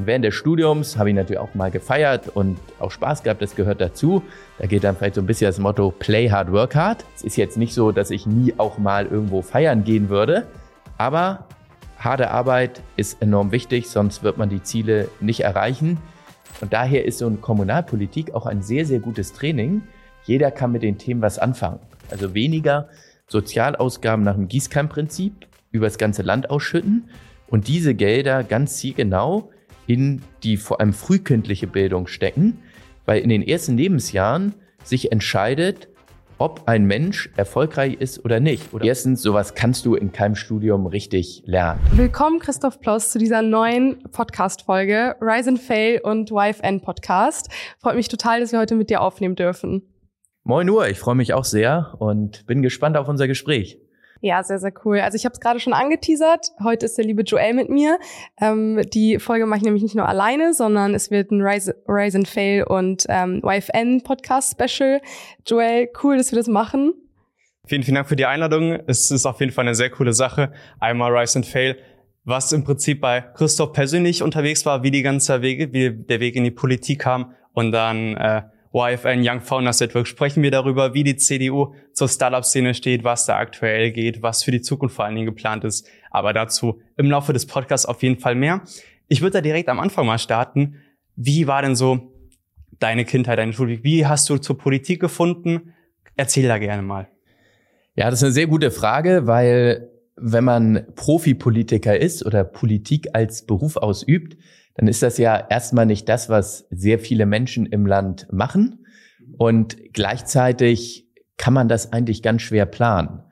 [0.00, 3.54] Und während des Studiums habe ich natürlich auch mal gefeiert und auch Spaß gehabt, das
[3.54, 4.22] gehört dazu.
[4.58, 7.04] Da geht dann vielleicht so ein bisschen das Motto Play hard, work hard.
[7.14, 10.46] Es ist jetzt nicht so, dass ich nie auch mal irgendwo feiern gehen würde,
[10.96, 11.44] aber
[11.98, 15.98] harte Arbeit ist enorm wichtig, sonst wird man die Ziele nicht erreichen.
[16.62, 19.82] Und daher ist so eine Kommunalpolitik auch ein sehr, sehr gutes Training.
[20.24, 21.80] Jeder kann mit den Themen was anfangen.
[22.10, 22.88] Also weniger
[23.26, 27.10] Sozialausgaben nach dem Gießkannenprinzip über das ganze Land ausschütten
[27.48, 29.50] und diese Gelder ganz zielgenau
[29.90, 32.62] in die vor allem frühkindliche Bildung stecken,
[33.06, 34.54] weil in den ersten Lebensjahren
[34.84, 35.88] sich entscheidet,
[36.38, 38.72] ob ein Mensch erfolgreich ist oder nicht.
[38.72, 41.80] Oder erstens, sowas kannst du in keinem Studium richtig lernen.
[41.90, 47.50] Willkommen, Christoph Ploss, zu dieser neuen Podcast-Folge Rise and Fail und YFN Podcast.
[47.80, 49.82] Freut mich total, dass wir heute mit dir aufnehmen dürfen.
[50.44, 53.80] Moin Uhr, ich freue mich auch sehr und bin gespannt auf unser Gespräch.
[54.22, 55.00] Ja, sehr, sehr cool.
[55.00, 56.48] Also ich habe es gerade schon angeteasert.
[56.62, 57.98] Heute ist der liebe Joel mit mir.
[58.38, 62.18] Ähm, die Folge mache ich nämlich nicht nur alleine, sondern es wird ein Rise, Rise
[62.18, 65.00] and Fail und ähm, YFN Podcast Special.
[65.46, 66.92] Joel, cool, dass wir das machen.
[67.64, 68.72] Vielen, vielen Dank für die Einladung.
[68.86, 70.52] Es ist auf jeden Fall eine sehr coole Sache.
[70.80, 71.78] Einmal Rise and Fail,
[72.24, 76.36] was im Prinzip bei Christoph persönlich unterwegs war, wie die ganze Wege, wie der Weg
[76.36, 81.02] in die Politik kam und dann äh, YFN Young Founders Network sprechen wir darüber, wie
[81.02, 85.16] die CDU zur Startup-Szene steht, was da aktuell geht, was für die Zukunft vor allen
[85.16, 85.88] Dingen geplant ist.
[86.10, 88.62] Aber dazu im Laufe des Podcasts auf jeden Fall mehr.
[89.08, 90.76] Ich würde da direkt am Anfang mal starten.
[91.16, 92.12] Wie war denn so
[92.78, 93.82] deine Kindheit, deine Schule?
[93.82, 95.74] Wie hast du zur Politik gefunden?
[96.16, 97.08] Erzähl da gerne mal.
[97.96, 103.46] Ja, das ist eine sehr gute Frage, weil wenn man Profipolitiker ist oder Politik als
[103.46, 104.36] Beruf ausübt,
[104.80, 108.86] dann ist das ja erstmal nicht das, was sehr viele Menschen im Land machen.
[109.36, 113.22] Und gleichzeitig kann man das eigentlich ganz schwer planen,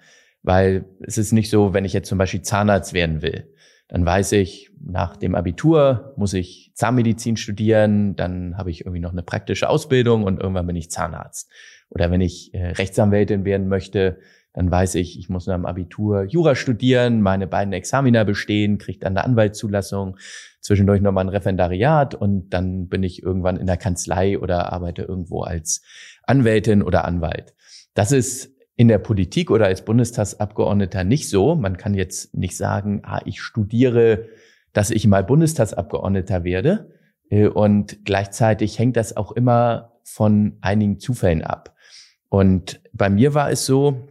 [0.43, 3.51] weil es ist nicht so, wenn ich jetzt zum Beispiel Zahnarzt werden will,
[3.89, 9.13] dann weiß ich, nach dem Abitur muss ich Zahnmedizin studieren, dann habe ich irgendwie noch
[9.13, 11.51] eine praktische Ausbildung und irgendwann bin ich Zahnarzt.
[11.89, 14.19] Oder wenn ich äh, Rechtsanwältin werden möchte,
[14.53, 18.98] dann weiß ich, ich muss nach dem Abitur Jura studieren, meine beiden Examina bestehen, kriege
[18.98, 20.19] dann eine Anwaltszulassung,
[20.68, 25.40] zwischendurch nochmal ein Referendariat und dann bin ich irgendwann in der Kanzlei oder arbeite irgendwo
[25.40, 25.80] als
[26.24, 27.55] Anwältin oder Anwalt.
[27.95, 31.55] Das ist in der Politik oder als Bundestagsabgeordneter nicht so.
[31.55, 34.27] Man kann jetzt nicht sagen, ah, ich studiere,
[34.74, 36.92] dass ich mal Bundestagsabgeordneter werde.
[37.30, 41.74] Äh, und gleichzeitig hängt das auch immer von einigen Zufällen ab.
[42.28, 44.07] Und bei mir war es so,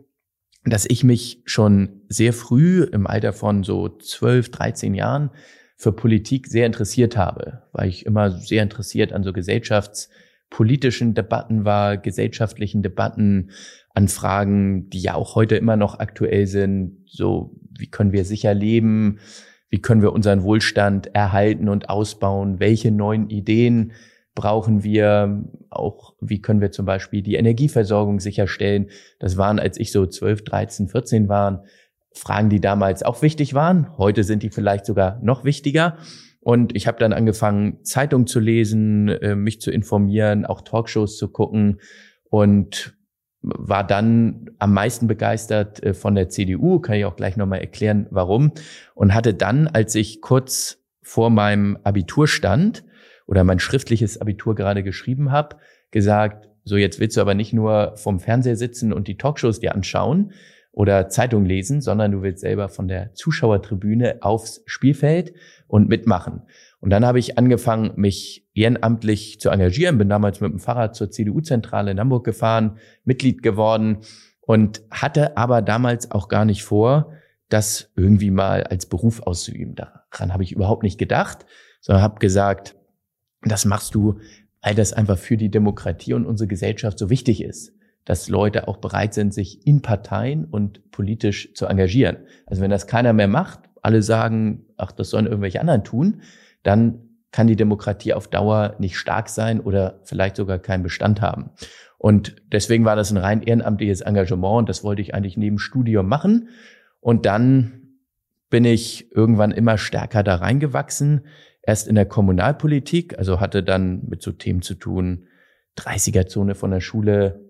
[0.65, 5.29] dass ich mich schon sehr früh im Alter von so 12, 13 Jahren
[5.77, 11.97] für Politik sehr interessiert habe, weil ich immer sehr interessiert an so gesellschaftspolitischen Debatten war,
[11.97, 13.51] gesellschaftlichen Debatten,
[13.93, 16.97] an Fragen, die ja auch heute immer noch aktuell sind.
[17.07, 19.17] So, wie können wir sicher leben?
[19.69, 22.59] Wie können wir unseren Wohlstand erhalten und ausbauen?
[22.59, 23.93] Welche neuen Ideen
[24.35, 25.43] brauchen wir?
[25.71, 28.89] Auch wie können wir zum Beispiel die Energieversorgung sicherstellen?
[29.17, 31.61] Das waren, als ich so 12, 13, 14 waren,
[32.17, 33.97] Fragen, die damals auch wichtig waren.
[33.97, 35.97] Heute sind die vielleicht sogar noch wichtiger.
[36.39, 41.29] Und ich habe dann angefangen, Zeitung zu lesen, äh, mich zu informieren, auch Talkshows zu
[41.29, 41.81] gucken
[42.29, 42.97] und
[43.41, 48.07] war dann am meisten begeistert äh, von der CDU, kann ich auch gleich nochmal erklären,
[48.11, 48.51] warum.
[48.95, 52.83] Und hatte dann, als ich kurz vor meinem Abitur stand
[53.25, 55.57] oder mein schriftliches Abitur gerade geschrieben habe,
[55.91, 59.73] gesagt, so jetzt willst du aber nicht nur vom Fernseher sitzen und die Talkshows dir
[59.73, 60.33] anschauen,
[60.77, 65.33] oder Zeitung lesen, sondern du willst selber von der Zuschauertribüne aufs Spielfeld
[65.65, 66.43] und mitmachen.
[66.79, 71.09] Und dann habe ich angefangen, mich ehrenamtlich zu engagieren, bin damals mit dem Fahrrad zur
[71.09, 74.01] CDU-Zentrale in Hamburg gefahren, Mitglied geworden
[74.41, 77.11] und hatte aber damals auch gar nicht vor,
[77.49, 79.73] das irgendwie mal als Beruf auszuüben.
[79.73, 81.47] Daran habe ich überhaupt nicht gedacht,
[81.81, 82.75] sondern habe gesagt,
[83.41, 84.19] das machst du,
[84.61, 87.73] weil das einfach für die Demokratie und unsere Gesellschaft so wichtig ist
[88.07, 92.15] dass Leute auch bereit sind, sich in Parteien und politisch zu engagieren.
[92.45, 96.21] Also wenn das keiner mehr macht, alle sagen, ach, das sollen irgendwelche anderen tun,
[96.63, 97.01] dann
[97.31, 101.51] kann die Demokratie auf Dauer nicht stark sein oder vielleicht sogar keinen Bestand haben.
[101.97, 106.07] Und deswegen war das ein rein ehrenamtliches Engagement und das wollte ich eigentlich neben Studium
[106.07, 106.47] machen.
[107.01, 107.97] Und dann
[108.49, 111.25] bin ich irgendwann immer stärker da reingewachsen.
[111.61, 115.27] Erst in der Kommunalpolitik, also hatte dann mit so Themen zu tun,
[115.77, 117.46] 30er-Zone von der Schule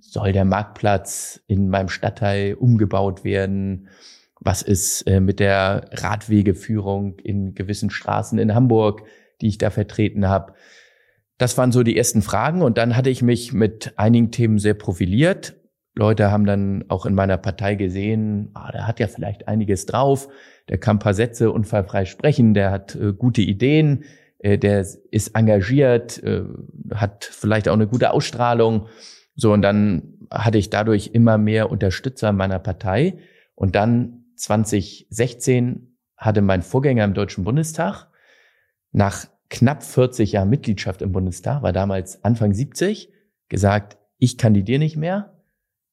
[0.00, 3.88] soll der Marktplatz in meinem Stadtteil umgebaut werden?
[4.40, 9.02] Was ist äh, mit der Radwegeführung in gewissen Straßen in Hamburg,
[9.40, 10.54] die ich da vertreten habe?
[11.38, 14.74] Das waren so die ersten Fragen und dann hatte ich mich mit einigen Themen sehr
[14.74, 15.54] profiliert.
[15.94, 20.28] Leute haben dann auch in meiner Partei gesehen, ah, der hat ja vielleicht einiges drauf,
[20.68, 24.04] der kann paar Sätze unfallfrei sprechen, der hat äh, gute Ideen,
[24.38, 24.80] äh, der
[25.10, 26.42] ist engagiert, äh,
[26.94, 28.86] hat vielleicht auch eine gute Ausstrahlung.
[29.40, 33.18] So, und dann hatte ich dadurch immer mehr Unterstützer meiner Partei.
[33.54, 38.08] Und dann 2016 hatte mein Vorgänger im Deutschen Bundestag
[38.90, 43.12] nach knapp 40 Jahren Mitgliedschaft im Bundestag, war damals Anfang 70,
[43.48, 45.40] gesagt, ich kandidiere nicht mehr.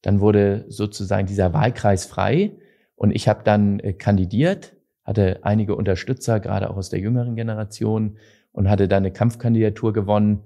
[0.01, 2.57] Dann wurde sozusagen dieser Wahlkreis frei
[2.95, 8.17] und ich habe dann äh, kandidiert, hatte einige Unterstützer, gerade auch aus der jüngeren Generation
[8.51, 10.45] und hatte dann eine Kampfkandidatur gewonnen,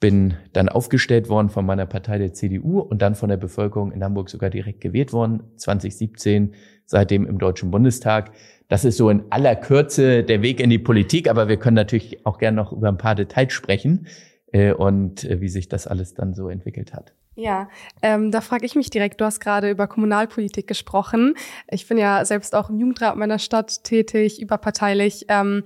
[0.00, 4.02] bin dann aufgestellt worden von meiner Partei der CDU und dann von der Bevölkerung in
[4.02, 6.54] Hamburg sogar direkt gewählt worden, 2017,
[6.86, 8.32] seitdem im Deutschen Bundestag.
[8.68, 12.24] Das ist so in aller Kürze der Weg in die Politik, aber wir können natürlich
[12.24, 14.06] auch gerne noch über ein paar Details sprechen
[14.52, 17.12] äh, und äh, wie sich das alles dann so entwickelt hat.
[17.36, 17.68] Ja,
[18.02, 21.34] ähm, da frage ich mich direkt, du hast gerade über Kommunalpolitik gesprochen.
[21.68, 25.26] Ich bin ja selbst auch im Jugendrat meiner Stadt tätig, überparteilich.
[25.28, 25.64] Ähm,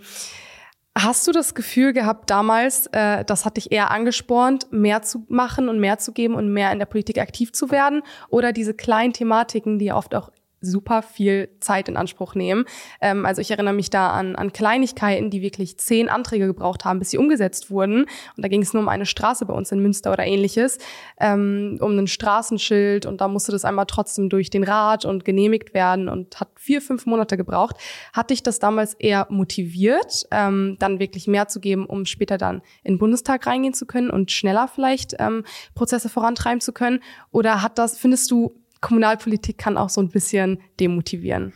[0.96, 5.68] Hast du das Gefühl gehabt damals, äh, das hat dich eher angespornt, mehr zu machen
[5.68, 8.02] und mehr zu geben und mehr in der Politik aktiv zu werden?
[8.28, 10.30] Oder diese kleinen Thematiken, die oft auch
[10.64, 12.64] super viel Zeit in Anspruch nehmen.
[13.00, 16.98] Ähm, also ich erinnere mich da an, an Kleinigkeiten, die wirklich zehn Anträge gebraucht haben,
[16.98, 18.02] bis sie umgesetzt wurden.
[18.36, 20.78] Und da ging es nur um eine Straße bei uns in Münster oder ähnliches,
[21.20, 23.06] ähm, um ein Straßenschild.
[23.06, 26.80] Und da musste das einmal trotzdem durch den Rat und genehmigt werden und hat vier,
[26.80, 27.76] fünf Monate gebraucht.
[28.12, 32.62] Hat dich das damals eher motiviert, ähm, dann wirklich mehr zu geben, um später dann
[32.82, 35.44] in den Bundestag reingehen zu können und schneller vielleicht ähm,
[35.74, 37.00] Prozesse vorantreiben zu können?
[37.30, 41.54] Oder hat das, findest du, Kommunalpolitik kann auch so ein bisschen demotivieren.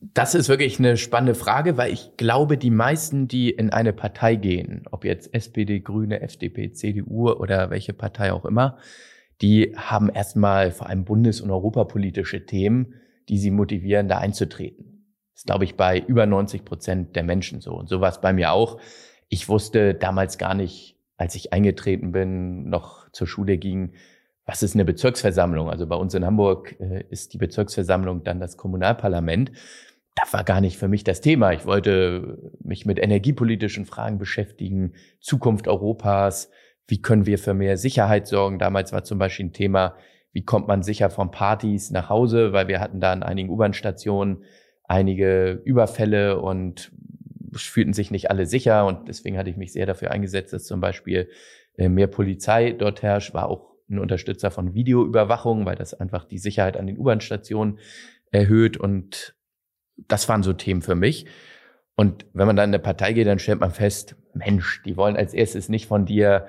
[0.00, 4.36] Das ist wirklich eine spannende Frage, weil ich glaube, die meisten, die in eine Partei
[4.36, 8.78] gehen, ob jetzt SPD, Grüne, FDP, CDU oder welche Partei auch immer,
[9.42, 12.94] die haben erstmal vor allem bundes- und europapolitische Themen,
[13.28, 15.04] die sie motivieren, da einzutreten.
[15.34, 17.74] Das ist, glaube ich, bei über 90 Prozent der Menschen so.
[17.74, 18.80] Und so war es bei mir auch.
[19.28, 23.92] Ich wusste damals gar nicht, als ich eingetreten bin, noch zur Schule ging,
[24.48, 25.68] was ist eine Bezirksversammlung?
[25.68, 29.52] Also bei uns in Hamburg äh, ist die Bezirksversammlung dann das Kommunalparlament.
[30.16, 31.52] Das war gar nicht für mich das Thema.
[31.52, 36.50] Ich wollte mich mit energiepolitischen Fragen beschäftigen, Zukunft Europas,
[36.86, 38.58] wie können wir für mehr Sicherheit sorgen.
[38.58, 39.96] Damals war zum Beispiel ein Thema,
[40.32, 44.44] wie kommt man sicher von Partys nach Hause, weil wir hatten da an einigen U-Bahn-Stationen
[44.84, 46.90] einige Überfälle und
[47.52, 48.86] fühlten sich nicht alle sicher.
[48.86, 51.28] Und deswegen hatte ich mich sehr dafür eingesetzt, dass zum Beispiel
[51.76, 56.38] äh, mehr Polizei dort herrscht, war auch ein Unterstützer von Videoüberwachung, weil das einfach die
[56.38, 57.78] Sicherheit an den U-Bahn-Stationen
[58.30, 58.76] erhöht.
[58.76, 59.34] Und
[59.96, 61.26] das waren so Themen für mich.
[61.96, 65.16] Und wenn man dann in eine Partei geht, dann stellt man fest, Mensch, die wollen
[65.16, 66.46] als erstes nicht von dir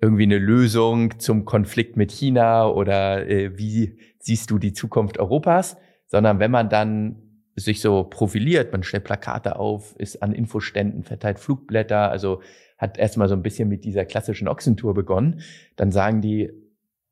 [0.00, 5.76] irgendwie eine Lösung zum Konflikt mit China oder äh, wie siehst du die Zukunft Europas,
[6.06, 7.22] sondern wenn man dann
[7.56, 12.40] sich so profiliert, man stellt Plakate auf, ist an Infoständen, verteilt Flugblätter, also
[12.78, 15.40] hat erstmal so ein bisschen mit dieser klassischen Ochsentour begonnen,
[15.76, 16.50] dann sagen die,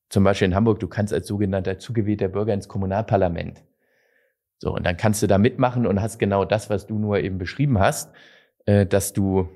[0.08, 3.64] zum Beispiel in Hamburg, du kannst als sogenannter zugewählter Bürger ins Kommunalparlament.
[4.58, 7.38] So, und dann kannst du da mitmachen und hast genau das, was du nur eben
[7.38, 8.12] beschrieben hast,
[8.64, 9.48] äh, dass du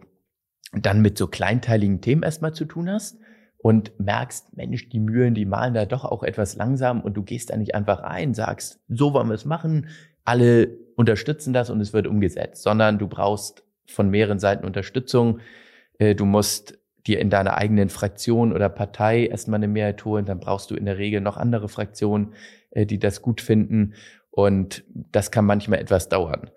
[0.73, 3.19] dann mit so kleinteiligen Themen erstmal zu tun hast
[3.59, 7.51] und merkst, Mensch, die Mühlen, die malen da doch auch etwas langsam und du gehst
[7.51, 9.89] da nicht einfach rein, sagst, so wollen wir es machen,
[10.25, 15.41] alle unterstützen das und es wird umgesetzt, sondern du brauchst von mehreren Seiten Unterstützung.
[15.99, 20.41] Äh, du musst dir in deiner eigenen Fraktion oder Partei erstmal eine Mehrheit holen, dann
[20.41, 22.35] brauchst du in der Regel noch andere Fraktionen,
[22.71, 23.95] äh, die das gut finden.
[24.31, 26.51] Und das kann manchmal etwas dauern.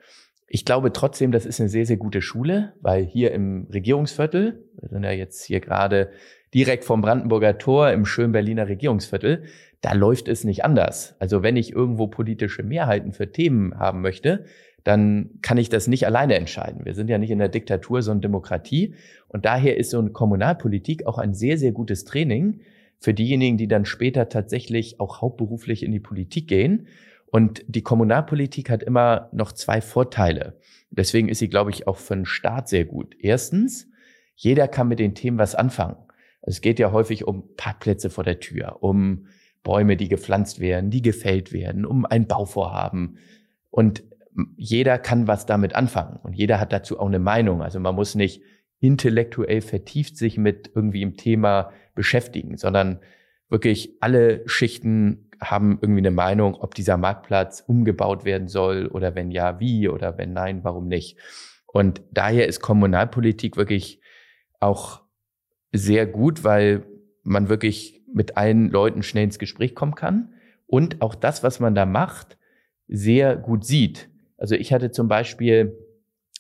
[0.48, 4.90] Ich glaube trotzdem, das ist eine sehr, sehr gute Schule, weil hier im Regierungsviertel, wir
[4.90, 6.12] sind ja jetzt hier gerade
[6.54, 9.46] direkt vom Brandenburger Tor im schönen Berliner Regierungsviertel,
[9.82, 11.16] da läuft es nicht anders.
[11.20, 14.46] Also wenn ich irgendwo politische Mehrheiten für Themen haben möchte,
[14.84, 16.86] dann kann ich das nicht alleine entscheiden.
[16.86, 18.96] Wir sind ja nicht in der Diktatur, sondern Demokratie.
[19.28, 22.62] Und daher ist so eine Kommunalpolitik auch ein sehr, sehr gutes Training
[23.00, 26.88] für diejenigen, die dann später tatsächlich auch hauptberuflich in die Politik gehen.
[27.28, 30.60] Und die Kommunalpolitik hat immer noch zwei Vorteile.
[30.92, 33.16] Deswegen ist sie, glaube ich, auch für den Staat sehr gut.
[33.20, 33.90] Erstens,
[34.36, 35.96] jeder kann mit den Themen was anfangen.
[36.42, 39.28] Es geht ja häufig um Parkplätze vor der Tür, um
[39.64, 43.18] Bäume, die gepflanzt werden, die gefällt werden, um ein Bauvorhaben.
[43.70, 44.04] Und
[44.56, 47.62] jeder kann was damit anfangen und jeder hat dazu auch eine Meinung.
[47.62, 48.42] Also man muss nicht
[48.80, 53.00] intellektuell vertieft sich mit irgendwie im Thema beschäftigen, sondern
[53.50, 59.32] wirklich alle Schichten haben irgendwie eine Meinung, ob dieser Marktplatz umgebaut werden soll oder wenn
[59.32, 61.18] ja, wie oder wenn nein, warum nicht.
[61.68, 64.02] Und daher ist Kommunalpolitik wirklich
[64.60, 65.02] auch
[65.72, 66.86] sehr gut, weil
[67.24, 70.34] man wirklich mit allen Leuten schnell ins Gespräch kommen kann
[70.68, 72.38] und auch das, was man da macht,
[72.88, 74.10] sehr gut sieht.
[74.44, 75.80] Also ich hatte zum Beispiel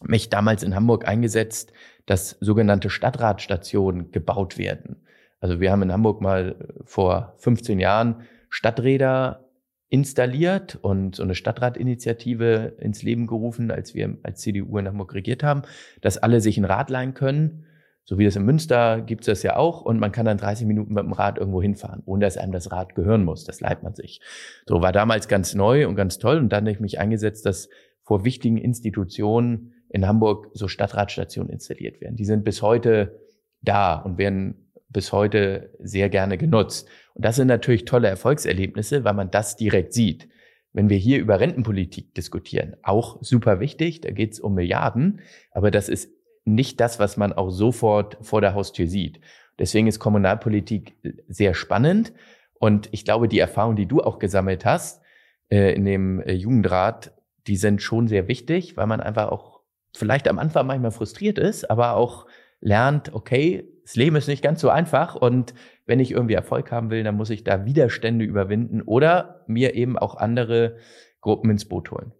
[0.01, 1.71] mich damals in Hamburg eingesetzt,
[2.05, 4.97] dass sogenannte Stadtradstationen gebaut werden.
[5.39, 9.49] Also wir haben in Hamburg mal vor 15 Jahren Stadträder
[9.87, 15.41] installiert und so eine Stadtradinitiative ins Leben gerufen, als wir als CDU in Hamburg regiert
[15.41, 15.61] haben,
[16.01, 17.67] dass alle sich ein Rad leihen können.
[18.05, 20.67] So wie das in Münster gibt es das ja auch und man kann dann 30
[20.67, 23.45] Minuten mit dem Rad irgendwo hinfahren, ohne dass einem das Rad gehören muss.
[23.45, 24.19] Das leiht man sich.
[24.67, 27.69] So war damals ganz neu und ganz toll und dann habe ich mich eingesetzt, dass
[28.03, 32.15] vor wichtigen Institutionen in Hamburg so Stadtradstationen installiert werden.
[32.15, 33.19] Die sind bis heute
[33.61, 36.87] da und werden bis heute sehr gerne genutzt.
[37.13, 40.29] Und das sind natürlich tolle Erfolgserlebnisse, weil man das direkt sieht.
[40.71, 45.69] Wenn wir hier über Rentenpolitik diskutieren, auch super wichtig, da geht es um Milliarden, aber
[45.69, 46.11] das ist
[46.45, 49.19] nicht das, was man auch sofort vor der Haustür sieht.
[49.59, 50.95] Deswegen ist Kommunalpolitik
[51.27, 52.13] sehr spannend.
[52.59, 55.01] Und ich glaube, die Erfahrung, die du auch gesammelt hast
[55.49, 57.12] äh, in dem äh, Jugendrat,
[57.47, 59.61] die sind schon sehr wichtig, weil man einfach auch
[59.95, 62.25] vielleicht am Anfang manchmal frustriert ist, aber auch
[62.61, 65.53] lernt, okay, das Leben ist nicht ganz so einfach und
[65.85, 69.97] wenn ich irgendwie Erfolg haben will, dann muss ich da Widerstände überwinden oder mir eben
[69.97, 70.77] auch andere
[71.19, 72.13] Gruppen ins Boot holen.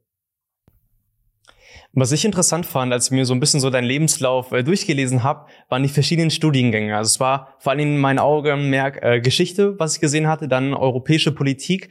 [1.95, 5.21] Was ich interessant fand, als ich mir so ein bisschen so deinen Lebenslauf äh, durchgelesen
[5.21, 6.97] habe, waren die verschiedenen Studiengänge.
[6.97, 10.73] Also es war vor allem in meinen Augenmerk äh, Geschichte, was ich gesehen hatte, dann
[10.73, 11.89] europäische Politik.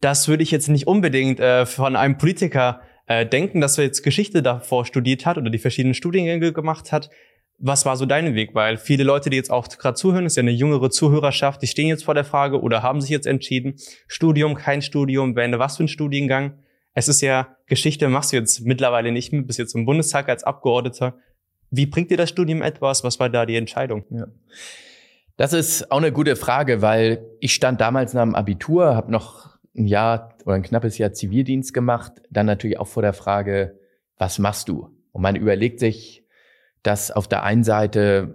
[0.00, 4.02] Das würde ich jetzt nicht unbedingt äh, von einem Politiker äh, denken, dass er jetzt
[4.02, 7.10] Geschichte davor studiert hat oder die verschiedenen Studiengänge gemacht hat.
[7.58, 8.54] Was war so dein Weg?
[8.54, 11.88] Weil viele Leute, die jetzt auch gerade zuhören, ist ja eine jüngere Zuhörerschaft, die stehen
[11.88, 13.74] jetzt vor der Frage oder haben sich jetzt entschieden,
[14.06, 16.58] Studium, kein Studium, wäre was für ein Studiengang?
[16.94, 20.44] Es ist ja Geschichte, machst du jetzt mittlerweile nicht mehr, bist jetzt im Bundestag als
[20.44, 21.16] Abgeordneter.
[21.70, 23.02] Wie bringt dir das Studium etwas?
[23.02, 24.04] Was war da die Entscheidung?
[24.10, 24.26] Ja.
[25.36, 29.57] Das ist auch eine gute Frage, weil ich stand damals nach dem Abitur, habe noch
[29.78, 33.78] ein Jahr oder ein knappes Jahr Zivildienst gemacht, dann natürlich auch vor der Frage,
[34.16, 34.90] was machst du?
[35.12, 36.24] Und man überlegt sich,
[36.82, 38.34] dass auf der einen Seite,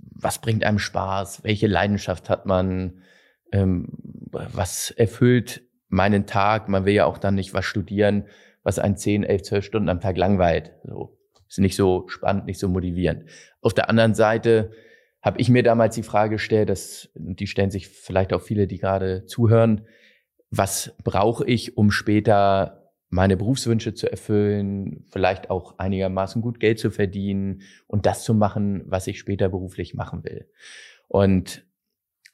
[0.00, 3.02] was bringt einem Spaß, welche Leidenschaft hat man,
[3.52, 3.88] ähm,
[4.30, 8.24] was erfüllt meinen Tag, man will ja auch dann nicht was studieren,
[8.62, 10.72] was einen 10, 11, 12 Stunden am Tag langweilt.
[10.84, 11.18] So.
[11.48, 13.24] Ist nicht so spannend, nicht so motivierend.
[13.62, 14.72] Auf der anderen Seite
[15.22, 18.78] habe ich mir damals die Frage gestellt, dass, die stellen sich vielleicht auch viele, die
[18.78, 19.86] gerade zuhören,
[20.50, 26.90] was brauche ich, um später meine Berufswünsche zu erfüllen, vielleicht auch einigermaßen gut Geld zu
[26.90, 30.50] verdienen und das zu machen, was ich später beruflich machen will.
[31.06, 31.64] Und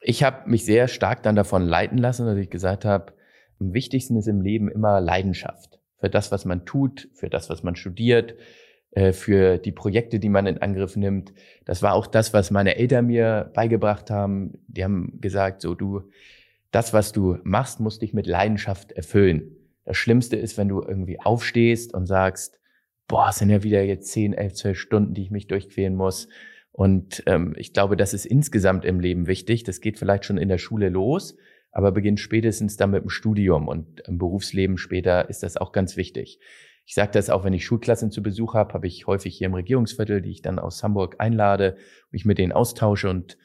[0.00, 3.14] ich habe mich sehr stark dann davon leiten lassen, dass ich gesagt habe,
[3.60, 7.62] am wichtigsten ist im Leben immer Leidenschaft für das, was man tut, für das, was
[7.62, 8.34] man studiert,
[8.90, 11.32] äh, für die Projekte, die man in Angriff nimmt.
[11.64, 14.58] Das war auch das, was meine Eltern mir beigebracht haben.
[14.66, 16.02] Die haben gesagt, so du,
[16.74, 19.56] das, was du machst, musst dich mit Leidenschaft erfüllen.
[19.84, 22.58] Das Schlimmste ist, wenn du irgendwie aufstehst und sagst,
[23.06, 26.28] boah, es sind ja wieder jetzt 10, 11, 12 Stunden, die ich mich durchqueren muss.
[26.72, 29.62] Und ähm, ich glaube, das ist insgesamt im Leben wichtig.
[29.62, 31.36] Das geht vielleicht schon in der Schule los,
[31.70, 35.96] aber beginnt spätestens dann mit dem Studium und im Berufsleben später ist das auch ganz
[35.96, 36.40] wichtig.
[36.86, 39.54] Ich sage das auch, wenn ich Schulklassen zu Besuch habe, habe ich häufig hier im
[39.54, 41.76] Regierungsviertel, die ich dann aus Hamburg einlade,
[42.10, 43.38] mich mit denen austausche und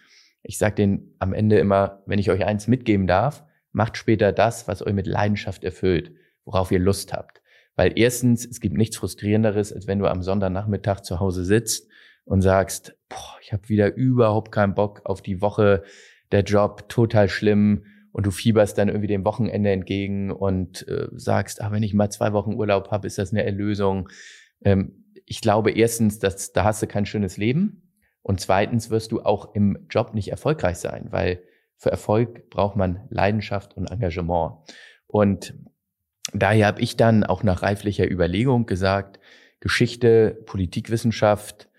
[0.49, 4.67] ich sage denen am Ende immer, wenn ich euch eins mitgeben darf, macht später das,
[4.67, 6.11] was euch mit Leidenschaft erfüllt
[6.49, 7.41] worauf ihr Lust habt.
[7.75, 11.87] Weil erstens, es gibt nichts Frustrierenderes, als wenn du am Sonntagnachmittag zu Hause sitzt
[12.25, 15.83] und sagst, boah, ich habe wieder überhaupt keinen Bock auf die Woche,
[16.31, 21.61] der Job total schlimm und du fieberst dann irgendwie dem Wochenende entgegen und äh, sagst,
[21.61, 24.09] ah, wenn ich mal zwei Wochen Urlaub habe, ist das eine Erlösung.
[24.61, 27.88] Ähm, ich glaube erstens, dass da hast du kein schönes Leben
[28.21, 31.41] und zweitens wirst du auch im Job nicht erfolgreich sein, weil
[31.77, 34.55] für Erfolg braucht man Leidenschaft und Engagement.
[35.07, 35.55] Und
[36.33, 39.19] daher habe ich dann auch nach reiflicher Überlegung gesagt,
[39.61, 41.69] Geschichte, Politikwissenschaft,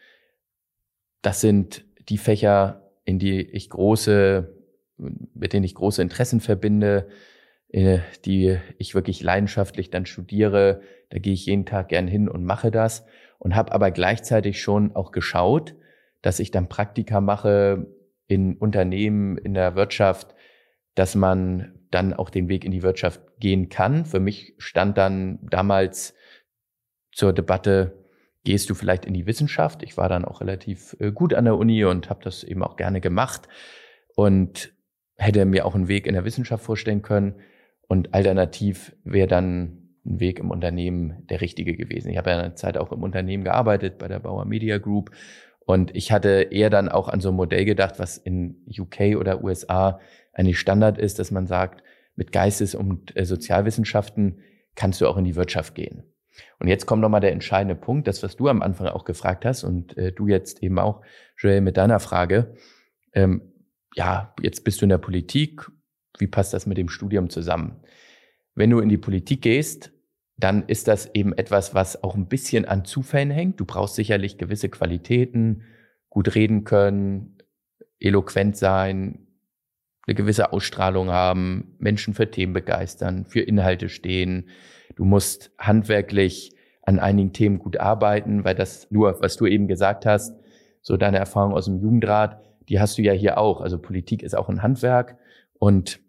[1.22, 4.54] das sind die Fächer, in die ich große,
[4.96, 7.08] mit denen ich große Interessen verbinde,
[7.68, 10.82] äh, die ich wirklich leidenschaftlich dann studiere.
[11.10, 13.04] Da gehe ich jeden Tag gern hin und mache das
[13.38, 15.74] und habe aber gleichzeitig schon auch geschaut,
[16.22, 17.86] dass ich dann Praktika mache
[18.26, 20.34] in Unternehmen, in der Wirtschaft,
[20.94, 24.04] dass man dann auch den Weg in die Wirtschaft gehen kann.
[24.04, 26.14] Für mich stand dann damals
[27.12, 28.04] zur Debatte,
[28.44, 29.82] gehst du vielleicht in die Wissenschaft?
[29.82, 32.76] Ich war dann auch relativ äh, gut an der Uni und habe das eben auch
[32.76, 33.48] gerne gemacht
[34.14, 34.72] und
[35.16, 37.36] hätte mir auch einen Weg in der Wissenschaft vorstellen können.
[37.88, 42.10] Und alternativ wäre dann ein Weg im Unternehmen der richtige gewesen.
[42.10, 45.10] Ich habe ja eine Zeit auch im Unternehmen gearbeitet, bei der Bauer Media Group.
[45.70, 49.44] Und ich hatte eher dann auch an so ein Modell gedacht, was in UK oder
[49.44, 50.00] USA
[50.32, 51.84] eigentlich Standard ist, dass man sagt,
[52.16, 54.40] mit Geistes- und äh, Sozialwissenschaften
[54.74, 56.02] kannst du auch in die Wirtschaft gehen.
[56.58, 59.62] Und jetzt kommt nochmal der entscheidende Punkt, das, was du am Anfang auch gefragt hast
[59.62, 61.02] und äh, du jetzt eben auch,
[61.38, 62.56] Joel, mit deiner Frage.
[63.12, 63.52] Ähm,
[63.94, 65.70] ja, jetzt bist du in der Politik.
[66.18, 67.76] Wie passt das mit dem Studium zusammen?
[68.56, 69.92] Wenn du in die Politik gehst,
[70.40, 73.60] dann ist das eben etwas, was auch ein bisschen an Zufällen hängt.
[73.60, 75.62] Du brauchst sicherlich gewisse Qualitäten,
[76.08, 77.38] gut reden können,
[77.98, 79.26] eloquent sein,
[80.06, 84.48] eine gewisse Ausstrahlung haben, Menschen für Themen begeistern, für Inhalte stehen.
[84.96, 90.06] Du musst handwerklich an einigen Themen gut arbeiten, weil das nur, was du eben gesagt
[90.06, 90.34] hast,
[90.80, 93.60] so deine Erfahrung aus dem Jugendrat, die hast du ja hier auch.
[93.60, 95.18] Also Politik ist auch ein Handwerk
[95.58, 96.00] und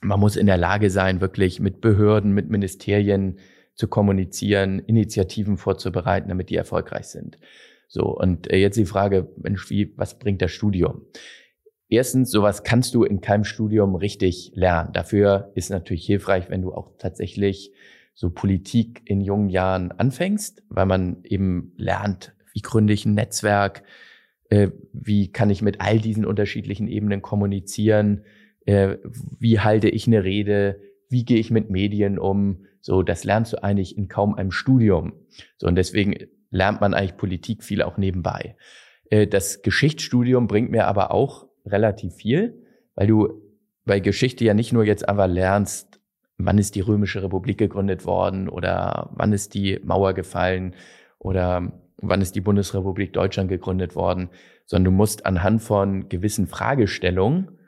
[0.00, 3.38] man muss in der Lage sein, wirklich mit Behörden, mit Ministerien
[3.78, 7.38] zu kommunizieren, Initiativen vorzubereiten, damit die erfolgreich sind.
[7.86, 11.02] So, und äh, jetzt die Frage, Mensch, wie, was bringt das Studium?
[11.88, 14.92] Erstens, sowas kannst du in keinem Studium richtig lernen.
[14.92, 17.72] Dafür ist natürlich hilfreich, wenn du auch tatsächlich
[18.14, 23.84] so Politik in jungen Jahren anfängst, weil man eben lernt, wie gründe ich ein Netzwerk,
[24.50, 28.24] äh, wie kann ich mit all diesen unterschiedlichen Ebenen kommunizieren,
[28.66, 28.96] äh,
[29.38, 32.66] wie halte ich eine Rede, wie gehe ich mit Medien um.
[32.80, 35.12] So, das lernst du eigentlich in kaum einem Studium.
[35.58, 36.14] So, und deswegen
[36.50, 38.56] lernt man eigentlich Politik viel auch nebenbei.
[39.10, 42.62] Äh, das Geschichtsstudium bringt mir aber auch relativ viel,
[42.94, 43.42] weil du
[43.84, 46.00] bei Geschichte ja nicht nur jetzt einfach lernst,
[46.36, 50.74] wann ist die Römische Republik gegründet worden oder wann ist die Mauer gefallen
[51.18, 54.30] oder wann ist die Bundesrepublik Deutschland gegründet worden,
[54.66, 57.58] sondern du musst anhand von gewissen Fragestellungen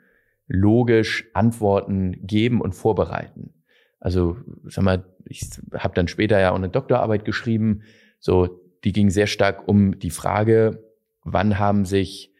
[0.47, 3.53] logisch Antworten geben und vorbereiten.
[4.01, 7.83] Also, sag mal, ich habe dann später ja auch eine Doktorarbeit geschrieben,
[8.19, 10.83] so die ging sehr stark um die Frage,
[11.23, 12.33] wann haben sich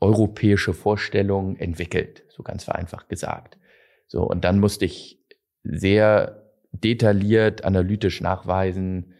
[0.00, 3.58] europäische Vorstellungen entwickelt, so ganz vereinfacht gesagt.
[4.06, 5.18] So und dann musste ich
[5.64, 9.14] sehr detailliert analytisch nachweisen,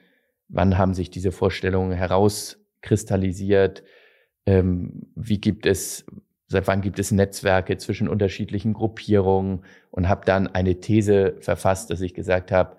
[0.48, 3.82] wann haben sich diese Vorstellungen herauskristallisiert,
[4.46, 6.06] ähm, wie gibt es
[6.54, 12.00] seit wann gibt es Netzwerke zwischen unterschiedlichen Gruppierungen und habe dann eine These verfasst, dass
[12.00, 12.76] ich gesagt habe,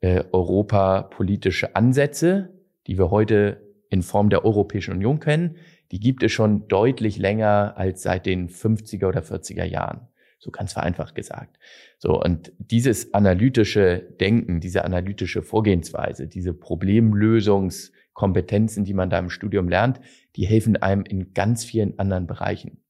[0.00, 2.48] äh, Europa politische Ansätze,
[2.86, 5.56] die wir heute in Form der Europäischen Union kennen,
[5.92, 10.08] die gibt es schon deutlich länger als seit den 50er oder 40er Jahren.
[10.38, 11.58] So ganz vereinfacht gesagt.
[11.98, 12.18] So.
[12.18, 20.00] Und dieses analytische Denken, diese analytische Vorgehensweise, diese Problemlösungskompetenzen, die man da im Studium lernt,
[20.36, 22.80] die helfen einem in ganz vielen anderen Bereichen.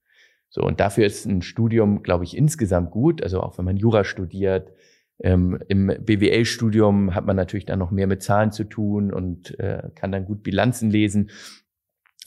[0.50, 3.22] So, und dafür ist ein Studium, glaube ich, insgesamt gut.
[3.22, 4.72] Also auch wenn man Jura studiert,
[5.22, 9.90] ähm, im BWL-Studium hat man natürlich dann noch mehr mit Zahlen zu tun und äh,
[9.94, 11.30] kann dann gut Bilanzen lesen.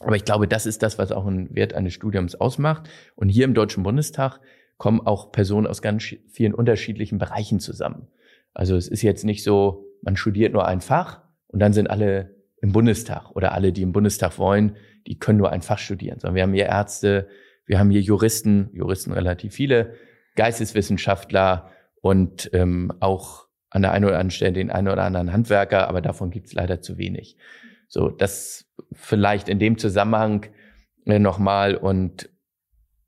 [0.00, 2.88] Aber ich glaube, das ist das, was auch einen Wert eines Studiums ausmacht.
[3.14, 4.40] Und hier im Deutschen Bundestag
[4.78, 8.08] kommen auch Personen aus ganz vielen unterschiedlichen Bereichen zusammen.
[8.54, 12.34] Also es ist jetzt nicht so, man studiert nur ein Fach und dann sind alle
[12.60, 16.36] im Bundestag oder alle, die im Bundestag wollen, die können nur ein Fach studieren, sondern
[16.36, 17.28] wir haben hier Ärzte,
[17.66, 19.94] wir haben hier Juristen, Juristen relativ viele,
[20.36, 25.88] Geisteswissenschaftler und ähm, auch an der einen oder anderen Stelle den einen oder anderen Handwerker,
[25.88, 27.36] aber davon gibt es leider zu wenig.
[27.88, 30.46] So, das vielleicht in dem Zusammenhang
[31.06, 32.28] äh, nochmal und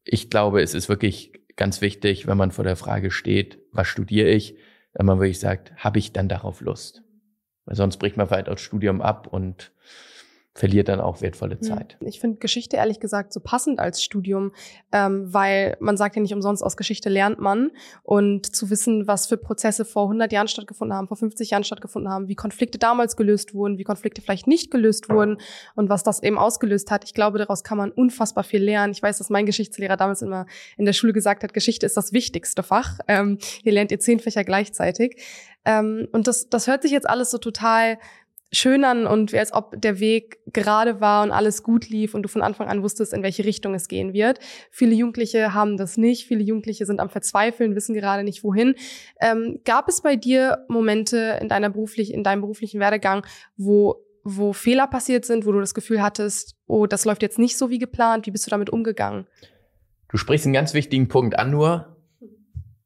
[0.04, 4.28] ich glaube, es ist wirklich ganz wichtig, wenn man vor der Frage steht, was studiere
[4.28, 4.56] ich,
[4.92, 7.02] wenn man wirklich sagt, habe ich dann darauf Lust?
[7.64, 9.72] Weil sonst bricht man vielleicht aus Studium ab und
[10.56, 11.98] verliert dann auch wertvolle Zeit.
[12.00, 14.52] Ich finde Geschichte ehrlich gesagt so passend als Studium,
[14.90, 17.70] ähm, weil man sagt ja nicht umsonst, aus Geschichte lernt man
[18.02, 22.10] und zu wissen, was für Prozesse vor 100 Jahren stattgefunden haben, vor 50 Jahren stattgefunden
[22.10, 25.38] haben, wie Konflikte damals gelöst wurden, wie Konflikte vielleicht nicht gelöst wurden
[25.74, 27.04] und was das eben ausgelöst hat.
[27.04, 28.92] Ich glaube, daraus kann man unfassbar viel lernen.
[28.92, 30.46] Ich weiß, dass mein Geschichtslehrer damals immer
[30.78, 32.98] in der Schule gesagt hat, Geschichte ist das wichtigste Fach.
[33.08, 35.22] Ähm, hier lernt ihr zehn Fächer gleichzeitig.
[35.66, 37.98] Ähm, und das, das hört sich jetzt alles so total
[38.52, 42.28] schön an und als ob der Weg gerade war und alles gut lief und du
[42.28, 44.38] von Anfang an wusstest, in welche Richtung es gehen wird.
[44.70, 46.26] Viele Jugendliche haben das nicht.
[46.26, 48.74] Viele Jugendliche sind am Verzweifeln, wissen gerade nicht wohin.
[49.20, 54.52] Ähm, gab es bei dir Momente in deiner beruflich, in deinem beruflichen Werdegang, wo wo
[54.52, 57.78] Fehler passiert sind, wo du das Gefühl hattest, oh, das läuft jetzt nicht so wie
[57.78, 58.26] geplant.
[58.26, 59.28] Wie bist du damit umgegangen?
[60.08, 61.96] Du sprichst einen ganz wichtigen Punkt an, nur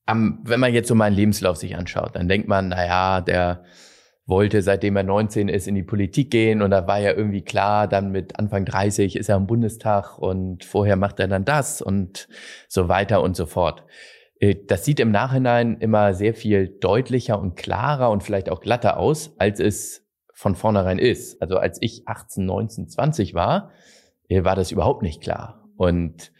[0.05, 3.65] am, wenn man jetzt so meinen Lebenslauf sich anschaut, dann denkt man, na ja, der
[4.31, 7.87] wollte, seitdem er 19 ist, in die Politik gehen und da war ja irgendwie klar,
[7.87, 12.29] dann mit Anfang 30 ist er im Bundestag und vorher macht er dann das und
[12.69, 13.85] so weiter und so fort.
[14.39, 18.97] Äh, das sieht im Nachhinein immer sehr viel deutlicher und klarer und vielleicht auch glatter
[18.97, 21.43] aus, als es von vornherein ist.
[21.43, 23.73] Also als ich 18, 19, 20 war,
[24.29, 25.69] äh, war das überhaupt nicht klar.
[25.77, 26.33] Und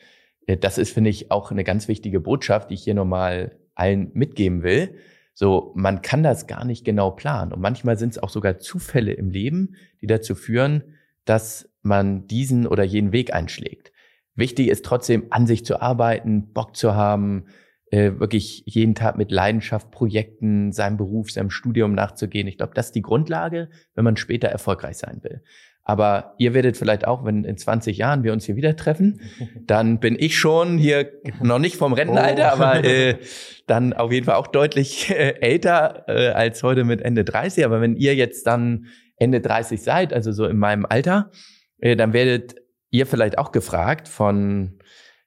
[0.47, 4.11] äh, das ist, finde ich, auch eine ganz wichtige Botschaft, die ich hier nochmal allen
[4.15, 4.97] mitgeben will
[5.41, 7.55] So, man kann das gar nicht genau planen.
[7.55, 12.67] Und manchmal sind es auch sogar Zufälle im Leben, die dazu führen, dass man diesen
[12.67, 13.91] oder jenen Weg einschlägt.
[14.35, 17.47] Wichtig ist trotzdem, an sich zu arbeiten, Bock zu haben,
[17.91, 22.47] äh, wirklich jeden Tag mit Leidenschaft, Projekten, seinem Beruf, seinem Studium nachzugehen.
[22.47, 25.43] Ich glaube, das ist die Grundlage, wenn man später erfolgreich sein will.
[25.83, 29.21] Aber ihr werdet vielleicht auch, wenn in 20 Jahren wir uns hier wieder treffen,
[29.67, 31.11] dann bin ich schon hier
[31.43, 32.63] noch nicht vom Rentenalter, oh.
[32.63, 33.19] aber äh,
[33.67, 37.65] dann auf jeden Fall auch deutlich äh, älter äh, als heute mit Ende 30.
[37.65, 41.31] Aber wenn ihr jetzt dann Ende 30 seid, also so in meinem Alter,
[41.79, 42.57] äh, dann werdet
[42.91, 44.79] ihr vielleicht auch gefragt von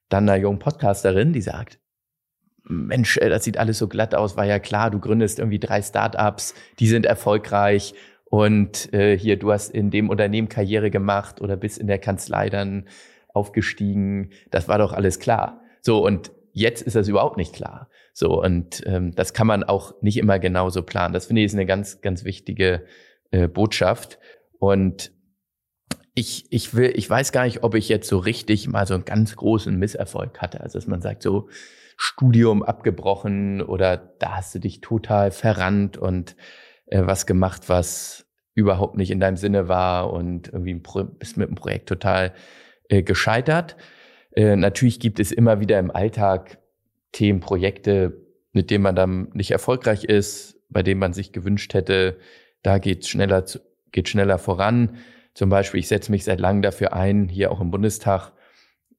[0.08, 1.78] dann einer jungen Podcasterin, die sagt,
[2.64, 5.82] Mensch, äh, das sieht alles so glatt aus, war ja klar, du gründest irgendwie drei
[5.82, 7.94] Startups, die sind erfolgreich
[8.34, 12.50] und äh, hier, du hast in dem Unternehmen Karriere gemacht oder bist in der Kanzlei
[12.50, 12.88] dann
[13.32, 14.30] aufgestiegen.
[14.50, 15.60] Das war doch alles klar.
[15.82, 17.88] So, und jetzt ist das überhaupt nicht klar.
[18.12, 21.14] So, und ähm, das kann man auch nicht immer genauso planen.
[21.14, 22.84] Das finde ich ist eine ganz, ganz wichtige
[23.30, 24.18] äh, Botschaft.
[24.58, 25.12] Und
[26.16, 29.04] ich, ich will, ich weiß gar nicht, ob ich jetzt so richtig mal so einen
[29.04, 30.60] ganz großen Misserfolg hatte.
[30.60, 31.48] Also, dass man sagt, so
[31.96, 36.34] Studium abgebrochen oder da hast du dich total verrannt und
[36.94, 40.74] äh, was gemacht, was überhaupt nicht in deinem Sinne war und irgendwie
[41.18, 42.32] bist mit dem Projekt total
[42.88, 43.76] äh, gescheitert.
[44.30, 46.58] Äh, natürlich gibt es immer wieder im Alltag
[47.10, 48.16] Themen, Projekte,
[48.52, 52.16] mit denen man dann nicht erfolgreich ist, bei denen man sich gewünscht hätte,
[52.62, 53.44] da geht schneller,
[53.90, 54.98] geht schneller voran.
[55.34, 58.30] Zum Beispiel, ich setze mich seit langem dafür ein, hier auch im Bundestag,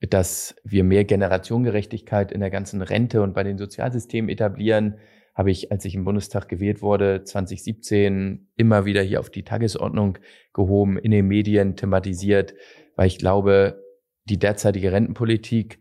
[0.01, 4.95] dass wir mehr Generationengerechtigkeit in der ganzen Rente und bei den Sozialsystemen etablieren
[5.35, 10.17] habe ich, als ich im Bundestag gewählt wurde, 2017 immer wieder hier auf die Tagesordnung
[10.53, 12.55] gehoben, in den Medien thematisiert,
[12.95, 13.83] weil ich glaube,
[14.23, 15.79] die derzeitige Rentenpolitik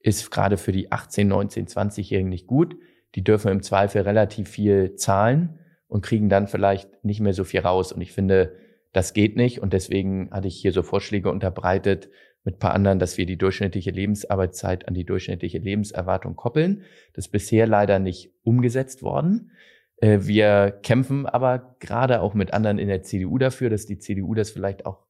[0.00, 2.76] ist gerade für die 18, 19, 20-Jährigen nicht gut.
[3.14, 7.60] Die dürfen im Zweifel relativ viel zahlen und kriegen dann vielleicht nicht mehr so viel
[7.60, 7.92] raus.
[7.92, 8.56] Und ich finde,
[8.92, 9.60] das geht nicht.
[9.60, 12.08] Und deswegen hatte ich hier so Vorschläge unterbreitet,
[12.44, 16.82] mit paar anderen, dass wir die durchschnittliche Lebensarbeitszeit an die durchschnittliche Lebenserwartung koppeln.
[17.14, 19.52] Das ist bisher leider nicht umgesetzt worden.
[19.98, 24.34] Äh, wir kämpfen aber gerade auch mit anderen in der CDU dafür, dass die CDU
[24.34, 25.06] das vielleicht auch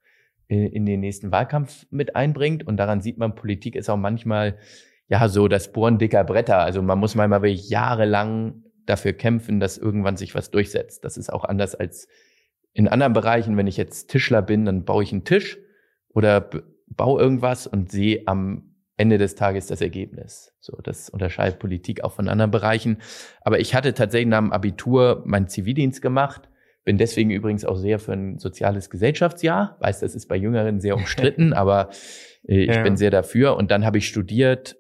[0.48, 2.66] in den nächsten Wahlkampf mit einbringt.
[2.66, 4.58] Und daran sieht man, Politik ist auch manchmal
[5.08, 6.58] ja so das Bohren dicker Bretter.
[6.58, 11.04] Also man muss manchmal wirklich jahrelang dafür kämpfen, dass irgendwann sich was durchsetzt.
[11.04, 12.06] Das ist auch anders als
[12.74, 13.56] in anderen Bereichen.
[13.56, 15.58] Wenn ich jetzt Tischler bin, dann baue ich einen Tisch
[16.08, 16.50] oder
[16.96, 20.55] baue irgendwas und sehe am Ende des Tages das Ergebnis.
[20.61, 22.98] So, das unterscheidet Politik auch von anderen Bereichen.
[23.40, 26.48] Aber ich hatte tatsächlich nach dem Abitur meinen Zivildienst gemacht,
[26.85, 29.76] bin deswegen übrigens auch sehr für ein soziales Gesellschaftsjahr.
[29.81, 31.90] Weiß, das ist bei Jüngeren sehr umstritten, aber
[32.46, 32.83] äh, ich ja.
[32.83, 33.57] bin sehr dafür.
[33.57, 34.76] Und dann habe ich studiert,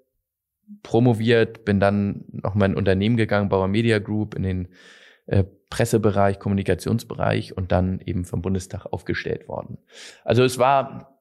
[0.82, 4.68] promoviert, bin dann noch mal in ein Unternehmen gegangen, Bauer Media Group, in den
[5.26, 9.78] äh, Pressebereich, Kommunikationsbereich und dann eben vom Bundestag aufgestellt worden.
[10.24, 11.11] Also es war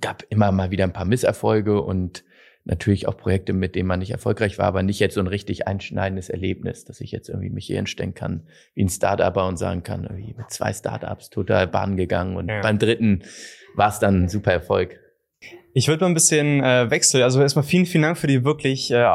[0.00, 2.24] gab immer mal wieder ein paar Misserfolge und
[2.64, 5.66] natürlich auch Projekte, mit denen man nicht erfolgreich war, aber nicht jetzt so ein richtig
[5.66, 9.82] einschneidendes Erlebnis, dass ich jetzt irgendwie mich hier hinstellen kann wie ein Startupper und sagen
[9.82, 12.60] kann, irgendwie mit zwei Startups total Bahn gegangen und ja.
[12.60, 13.22] beim dritten
[13.74, 15.00] war es dann ein super Erfolg.
[15.72, 17.22] Ich würde mal ein bisschen äh, wechseln.
[17.22, 19.06] Also erstmal vielen, vielen Dank für die wirklich äh,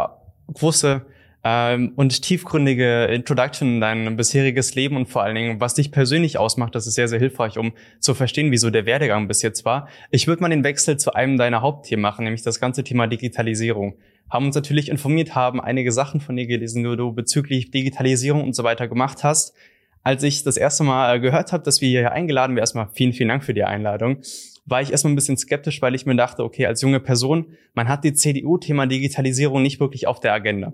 [0.52, 1.06] große
[1.44, 6.38] ähm, und tiefgründige Introduction in dein bisheriges Leben und vor allen Dingen, was dich persönlich
[6.38, 6.74] ausmacht.
[6.76, 9.90] Das ist sehr, sehr hilfreich, um zu verstehen, wieso der Werdegang bis jetzt war.
[10.10, 13.98] Ich würde mal den Wechsel zu einem deiner Hauptthemen machen, nämlich das ganze Thema Digitalisierung.
[14.30, 18.56] Haben uns natürlich informiert, haben einige Sachen von dir gelesen, die du bezüglich Digitalisierung und
[18.56, 19.54] so weiter gemacht hast.
[20.02, 23.30] Als ich das erste Mal gehört habe, dass wir hier eingeladen werden, erstmal vielen, vielen
[23.30, 24.22] Dank für die Einladung
[24.66, 27.90] war ich erstmal ein bisschen skeptisch, weil ich mir dachte, okay, als junge Person, man
[27.90, 30.74] hat die CDU-Thema Digitalisierung nicht wirklich auf der Agenda.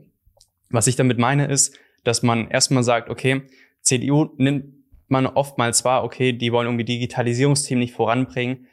[0.70, 3.44] Was ich damit meine ist, dass man erstmal sagt, okay,
[3.82, 4.74] CDU nimmt
[5.08, 8.68] man oftmals wahr, okay, die wollen irgendwie Digitalisierungsthemen nicht voranbringen.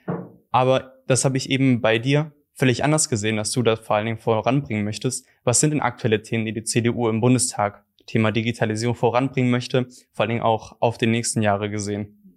[0.50, 4.06] Aber das habe ich eben bei dir völlig anders gesehen, dass du das vor allen
[4.06, 5.26] Dingen voranbringen möchtest.
[5.44, 10.22] Was sind denn aktuelle Themen, die die CDU im Bundestag Thema Digitalisierung voranbringen möchte, vor
[10.22, 12.36] allen Dingen auch auf die nächsten Jahre gesehen?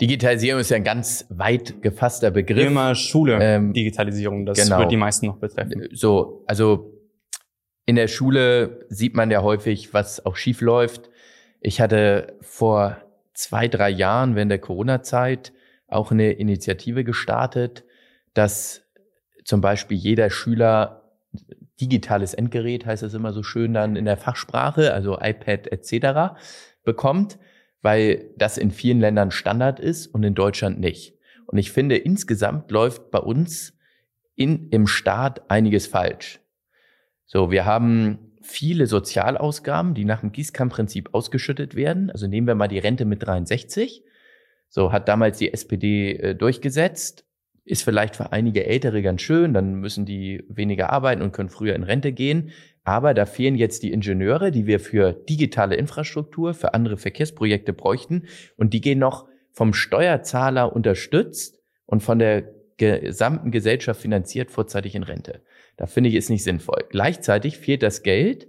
[0.00, 2.66] Digitalisierung ist ja ein ganz weit gefasster Begriff.
[2.66, 4.78] Immer Schule, ähm, Digitalisierung, das genau.
[4.78, 5.88] wird die meisten noch betreffen.
[5.92, 6.99] So, also
[7.86, 11.10] in der Schule sieht man ja häufig, was auch schief läuft.
[11.60, 12.98] Ich hatte vor
[13.34, 15.52] zwei, drei Jahren während der Corona-Zeit
[15.88, 17.84] auch eine Initiative gestartet,
[18.34, 18.82] dass
[19.44, 21.00] zum Beispiel jeder Schüler
[21.80, 26.36] digitales Endgerät, heißt das immer so schön dann in der Fachsprache, also iPad etc.,
[26.84, 27.38] bekommt,
[27.82, 31.14] weil das in vielen Ländern Standard ist und in Deutschland nicht.
[31.46, 33.76] Und ich finde, insgesamt läuft bei uns
[34.36, 36.39] in, im Staat einiges falsch.
[37.32, 42.10] So, wir haben viele Sozialausgaben, die nach dem Gießkannenprinzip ausgeschüttet werden.
[42.10, 44.02] Also nehmen wir mal die Rente mit 63.
[44.68, 47.24] So hat damals die SPD äh, durchgesetzt.
[47.64, 51.76] Ist vielleicht für einige Ältere ganz schön, dann müssen die weniger arbeiten und können früher
[51.76, 52.50] in Rente gehen.
[52.82, 58.24] Aber da fehlen jetzt die Ingenieure, die wir für digitale Infrastruktur, für andere Verkehrsprojekte bräuchten.
[58.56, 65.02] Und die gehen noch vom Steuerzahler unterstützt und von der gesamten Gesellschaft finanziert vorzeitig in
[65.02, 65.42] Rente.
[65.76, 66.84] Da finde ich es nicht sinnvoll.
[66.88, 68.48] Gleichzeitig fehlt das Geld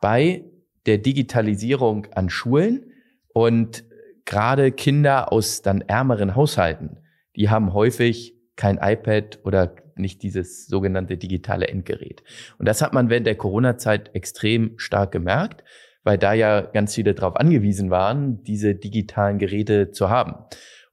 [0.00, 0.44] bei
[0.86, 2.92] der Digitalisierung an Schulen
[3.34, 3.84] und
[4.24, 7.00] gerade Kinder aus dann ärmeren Haushalten,
[7.36, 12.22] die haben häufig kein iPad oder nicht dieses sogenannte digitale Endgerät.
[12.58, 15.64] Und das hat man während der Corona-Zeit extrem stark gemerkt,
[16.02, 20.34] weil da ja ganz viele darauf angewiesen waren, diese digitalen Geräte zu haben.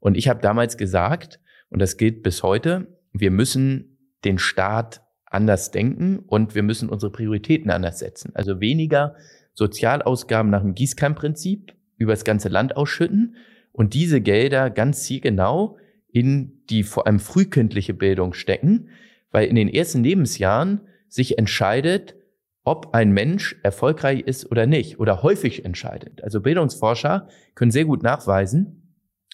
[0.01, 5.71] Und ich habe damals gesagt, und das gilt bis heute, wir müssen den Staat anders
[5.71, 8.31] denken und wir müssen unsere Prioritäten anders setzen.
[8.33, 9.15] Also weniger
[9.53, 13.35] Sozialausgaben nach dem Gießkannenprinzip über das ganze Land ausschütten
[13.71, 15.77] und diese Gelder ganz zielgenau
[16.09, 18.89] in die vor allem frühkindliche Bildung stecken,
[19.31, 22.15] weil in den ersten Lebensjahren sich entscheidet,
[22.63, 26.23] ob ein Mensch erfolgreich ist oder nicht oder häufig entscheidet.
[26.23, 28.86] Also Bildungsforscher können sehr gut nachweisen,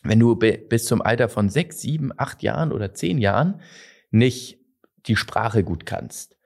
[0.04, 3.62] wenn du bis zum Alter von sechs, sieben, acht Jahren oder zehn Jahren
[4.12, 4.60] nicht
[5.08, 6.38] die Sprache gut kannst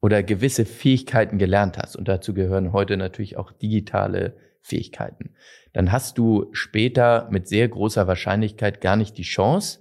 [0.00, 5.34] oder gewisse Fähigkeiten gelernt hast, und dazu gehören heute natürlich auch digitale Fähigkeiten,
[5.72, 9.80] dann hast du später mit sehr großer Wahrscheinlichkeit gar nicht die Chance,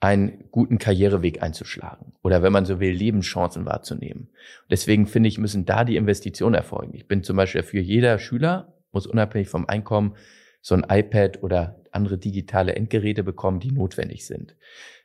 [0.00, 4.30] einen guten Karriereweg einzuschlagen oder wenn man so will, Lebenschancen wahrzunehmen.
[4.70, 6.94] Deswegen finde ich, müssen da die Investitionen erfolgen.
[6.94, 10.16] Ich bin zum Beispiel für jeder Schüler, muss unabhängig vom Einkommen
[10.62, 14.56] so ein iPad oder andere digitale Endgeräte bekommen, die notwendig sind.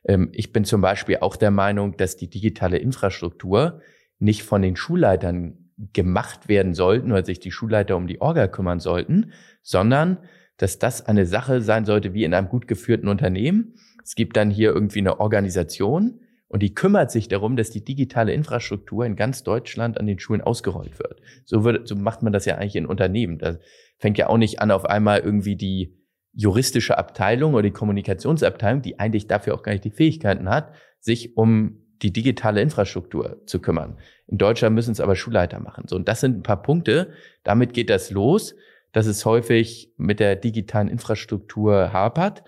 [0.04, 3.82] Ähm, ich bin zum Beispiel auch der Meinung, dass die digitale Infrastruktur
[4.19, 8.80] nicht von den Schulleitern gemacht werden sollten oder sich die Schulleiter um die Orga kümmern
[8.80, 10.19] sollten, sondern
[10.58, 13.74] dass das eine Sache sein sollte wie in einem gut geführten Unternehmen
[14.06, 18.34] es gibt dann hier irgendwie eine Organisation und die kümmert sich darum, dass die digitale
[18.34, 21.21] Infrastruktur in ganz Deutschland an den Schulen ausgerollt wird.
[21.43, 23.39] So, wird, so macht man das ja eigentlich in Unternehmen.
[23.39, 23.58] Da
[23.98, 25.98] fängt ja auch nicht an, auf einmal irgendwie die
[26.36, 31.38] juristische Abteilung oder die Kommunikationsabteilung, die eigentlich dafür auch gar nicht die Fähigkeiten hat, sich
[31.38, 33.98] um die digitale Infrastruktur zu kümmern.
[34.28, 35.86] In Deutschland müssen es aber Schulleiter machen.
[35.88, 37.12] So, und das sind ein paar Punkte.
[37.43, 38.56] Damit geht das los,
[38.91, 42.43] dass es häufig mit der digitalen Infrastruktur hapert.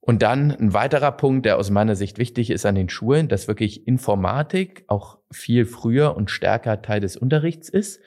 [0.00, 3.48] Und dann ein weiterer Punkt, der aus meiner Sicht wichtig ist an den Schulen, dass
[3.48, 8.00] wirklich Informatik auch viel früher und stärker Teil des Unterrichts ist.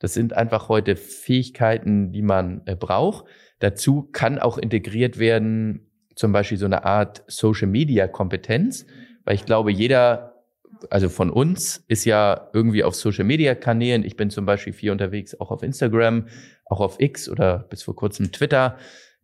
[0.00, 3.26] Das sind einfach heute Fähigkeiten, die man äh, braucht.
[3.64, 8.84] Dazu kann auch integriert werden, zum Beispiel so eine Art Social Media Kompetenz,
[9.24, 10.44] weil ich glaube, jeder,
[10.90, 14.04] also von uns ist ja irgendwie auf Social Media Kanälen.
[14.04, 16.28] Ich bin zum Beispiel viel unterwegs, auch auf Instagram,
[16.66, 18.76] auch auf X oder bis vor kurzem Twitter.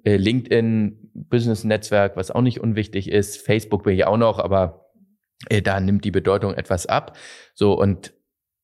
[0.05, 3.37] Äh, LinkedIn, Business-Netzwerk, was auch nicht unwichtig ist.
[3.37, 4.87] Facebook bin ich auch noch, aber
[5.51, 7.15] äh, da nimmt die Bedeutung etwas ab.
[7.53, 8.15] So, und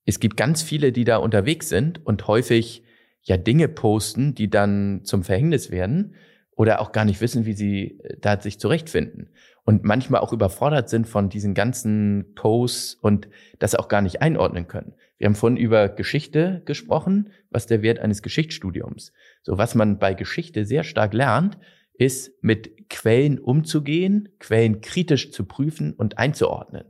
[0.07, 2.86] es gibt ganz viele, die da unterwegs sind und häufig
[3.27, 6.15] ja Dinge posten, die dann zum Verhängnis werden
[6.53, 9.31] oder auch gar nicht wissen, wie sie äh, da sich zurechtfinden.
[9.65, 14.69] Und manchmal auch überfordert sind von diesen ganzen Posts und das auch gar nicht einordnen
[14.69, 14.95] können.
[15.19, 19.13] Wir haben vorhin über Geschichte gesprochen, was der Wert eines Geschichtsstudiums.
[19.43, 21.59] So, was man bei Geschichte sehr stark lernt,
[21.95, 26.85] ist mit Quellen umzugehen, Quellen kritisch zu prüfen und einzuordnen.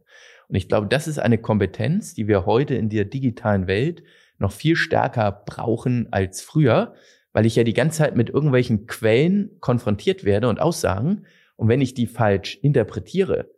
[0.48, 4.02] Und ich glaube, das ist eine Kompetenz, die wir heute in der digitalen Welt
[4.38, 6.94] noch viel stärker brauchen als früher,
[7.32, 11.26] weil ich ja die ganze Zeit mit irgendwelchen Quellen konfrontiert werde und Aussagen.
[11.56, 13.50] Und wenn ich die falsch interpretiere,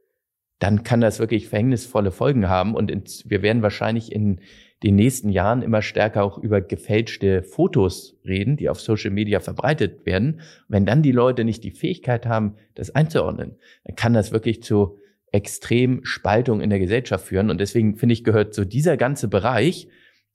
[0.58, 2.74] dann kann das wirklich verhängnisvolle Folgen haben.
[2.74, 4.40] Und wir werden wahrscheinlich in
[4.82, 10.06] den nächsten Jahren immer stärker auch über gefälschte Fotos reden, die auf Social Media verbreitet
[10.06, 10.40] werden.
[10.68, 14.98] Wenn dann die Leute nicht die Fähigkeit haben, das einzuordnen, dann kann das wirklich zu
[15.32, 17.50] extrem Spaltung in der Gesellschaft führen.
[17.50, 19.88] Und deswegen finde ich, gehört so dieser ganze Bereich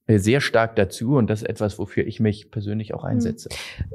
[0.07, 3.47] sehr stark dazu und das ist etwas, wofür ich mich persönlich auch einsetze.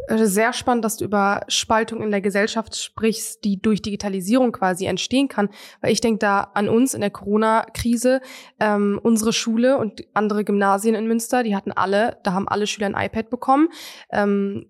[0.08, 0.26] Hm.
[0.26, 5.28] Sehr spannend, dass du über Spaltung in der Gesellschaft sprichst, die durch Digitalisierung quasi entstehen
[5.28, 5.50] kann,
[5.82, 8.22] weil ich denke da an uns in der Corona-Krise,
[8.58, 12.86] ähm, unsere Schule und andere Gymnasien in Münster, die hatten alle, da haben alle Schüler
[12.86, 13.68] ein iPad bekommen.
[14.10, 14.66] Ähm,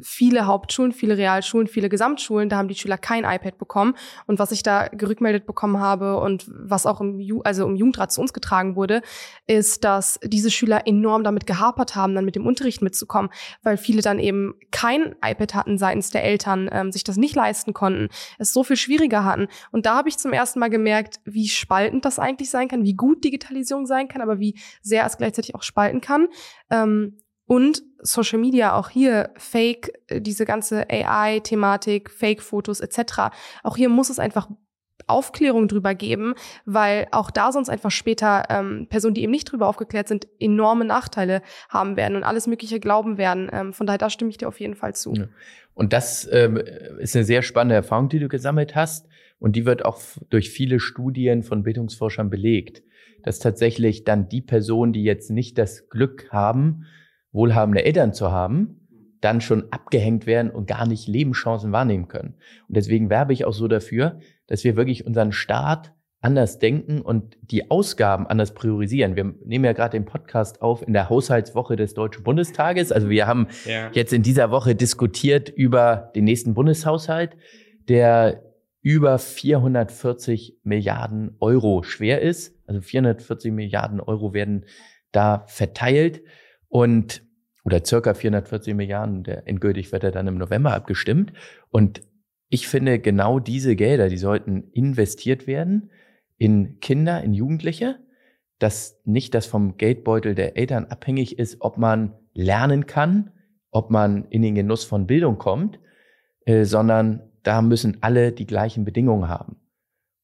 [0.00, 3.94] viele Hauptschulen, viele Realschulen, viele Gesamtschulen, da haben die Schüler kein iPad bekommen.
[4.26, 8.12] Und was ich da gerückmeldet bekommen habe und was auch im, Ju also im Jugendrat
[8.12, 9.02] zu uns getragen wurde,
[9.46, 13.30] ist, dass diese Schüler Schüler enorm damit gehapert haben, dann mit dem Unterricht mitzukommen,
[13.62, 17.72] weil viele dann eben kein iPad hatten seitens der Eltern, ähm, sich das nicht leisten
[17.72, 18.08] konnten,
[18.38, 19.48] es so viel schwieriger hatten.
[19.72, 22.94] Und da habe ich zum ersten Mal gemerkt, wie spaltend das eigentlich sein kann, wie
[22.94, 26.28] gut Digitalisierung sein kann, aber wie sehr es gleichzeitig auch spalten kann.
[26.70, 33.30] Ähm, und Social Media, auch hier Fake, äh, diese ganze AI-Thematik, Fake-Fotos etc.
[33.62, 34.48] Auch hier muss es einfach
[35.06, 39.68] Aufklärung drüber geben, weil auch da sonst einfach später ähm, Personen, die eben nicht drüber
[39.68, 43.48] aufgeklärt sind, enorme Nachteile haben werden und alles Mögliche glauben werden.
[43.52, 45.14] Ähm, von daher, da stimme ich dir auf jeden Fall zu.
[45.14, 45.28] Ja.
[45.74, 46.56] Und das ähm,
[46.98, 49.08] ist eine sehr spannende Erfahrung, die du gesammelt hast.
[49.38, 52.82] Und die wird auch durch viele Studien von Bildungsforschern belegt,
[53.22, 56.86] dass tatsächlich dann die Personen, die jetzt nicht das Glück haben,
[57.32, 58.86] wohlhabende Eltern zu haben,
[59.20, 62.34] dann schon abgehängt werden und gar nicht Lebenschancen wahrnehmen können.
[62.68, 67.36] Und deswegen werbe ich auch so dafür, dass wir wirklich unseren Staat anders denken und
[67.42, 69.16] die Ausgaben anders priorisieren.
[69.16, 72.90] Wir nehmen ja gerade den Podcast auf in der Haushaltswoche des Deutschen Bundestages.
[72.90, 73.90] Also wir haben ja.
[73.92, 77.36] jetzt in dieser Woche diskutiert über den nächsten Bundeshaushalt,
[77.88, 78.42] der
[78.82, 82.56] über 440 Milliarden Euro schwer ist.
[82.66, 84.64] Also 440 Milliarden Euro werden
[85.12, 86.22] da verteilt.
[86.68, 87.22] Und
[87.64, 91.32] oder circa 440 Milliarden, der endgültig wird er dann im November abgestimmt.
[91.70, 92.02] Und
[92.56, 95.90] ich finde, genau diese Gelder, die sollten investiert werden
[96.38, 97.98] in Kinder, in Jugendliche,
[98.58, 103.30] dass nicht das vom Geldbeutel der Eltern abhängig ist, ob man lernen kann,
[103.70, 105.78] ob man in den Genuss von Bildung kommt,
[106.46, 109.56] äh, sondern da müssen alle die gleichen Bedingungen haben.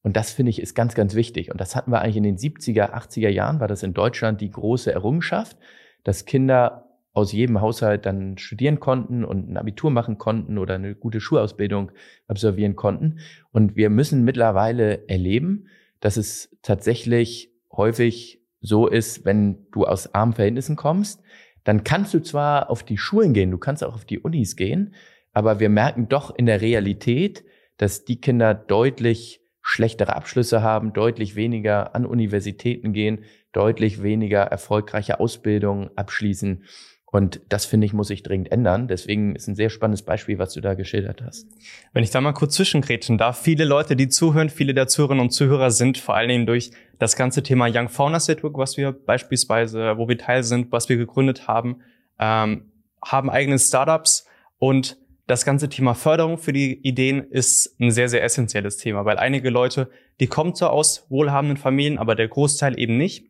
[0.01, 1.51] Und das finde ich ist ganz, ganz wichtig.
[1.51, 4.49] Und das hatten wir eigentlich in den 70er, 80er Jahren, war das in Deutschland die
[4.49, 5.55] große Errungenschaft,
[6.03, 10.95] dass Kinder aus jedem Haushalt dann studieren konnten und ein Abitur machen konnten oder eine
[10.95, 11.91] gute Schulausbildung
[12.27, 13.19] absolvieren konnten.
[13.51, 15.67] Und wir müssen mittlerweile erleben,
[15.99, 21.21] dass es tatsächlich häufig so ist, wenn du aus armen Verhältnissen kommst,
[21.63, 24.95] dann kannst du zwar auf die Schulen gehen, du kannst auch auf die Unis gehen,
[25.33, 27.43] aber wir merken doch in der Realität,
[27.77, 33.23] dass die Kinder deutlich schlechtere Abschlüsse haben, deutlich weniger an Universitäten gehen,
[33.53, 36.65] deutlich weniger erfolgreiche Ausbildungen abschließen.
[37.13, 38.87] Und das finde ich, muss sich dringend ändern.
[38.87, 41.45] Deswegen ist ein sehr spannendes Beispiel, was du da geschildert hast.
[41.93, 45.29] Wenn ich da mal kurz zwischengrätschen darf, viele Leute, die zuhören, viele der Zuhörerinnen und
[45.29, 49.95] Zuhörer sind vor allen Dingen durch das ganze Thema Young Founders Network, was wir beispielsweise,
[49.97, 51.81] wo wir Teil sind, was wir gegründet haben,
[52.17, 52.71] ähm,
[53.05, 54.25] haben eigene Startups
[54.57, 54.97] und
[55.27, 59.51] das ganze Thema Förderung für die Ideen ist ein sehr, sehr essentielles Thema, weil einige
[59.51, 63.27] Leute, die kommen zwar aus wohlhabenden Familien, aber der Großteil eben nicht.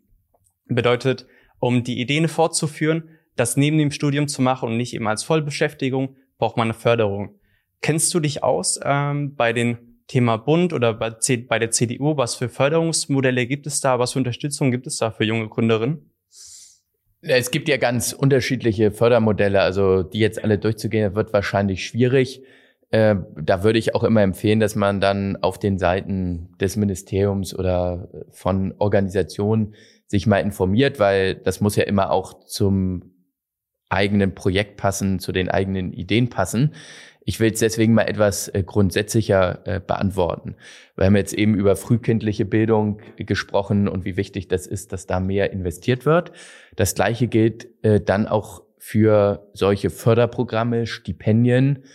[0.68, 1.28] Bedeutet,
[1.60, 6.16] um die Ideen fortzuführen, das neben dem Studium zu machen und nicht eben als Vollbeschäftigung,
[6.38, 7.40] braucht man eine Förderung.
[7.82, 11.12] Kennst du dich aus ähm, bei dem Thema Bund oder bei,
[11.48, 12.18] bei der CDU?
[12.18, 14.00] Was für Förderungsmodelle gibt es da?
[14.00, 16.10] Was für Unterstützung gibt es da für junge Gründerinnen?
[17.22, 19.62] Es gibt ja ganz unterschiedliche Fördermodelle.
[19.62, 22.44] Also die jetzt alle durchzugehen, wird wahrscheinlich schwierig.
[22.92, 27.58] Äh, da würde ich auch immer empfehlen, dass man dann auf den Seiten des Ministeriums
[27.58, 29.74] oder von Organisationen
[30.08, 33.13] sich mal informiert, weil das muss ja immer auch zum
[33.94, 36.74] eigenen Projekt passen, zu den eigenen Ideen passen.
[37.26, 40.56] Ich will es deswegen mal etwas äh, grundsätzlicher äh, beantworten.
[40.96, 45.20] Wir haben jetzt eben über frühkindliche Bildung gesprochen und wie wichtig das ist, dass da
[45.20, 46.32] mehr investiert wird.
[46.76, 51.86] Das Gleiche gilt äh, dann auch für solche Förderprogramme, Stipendien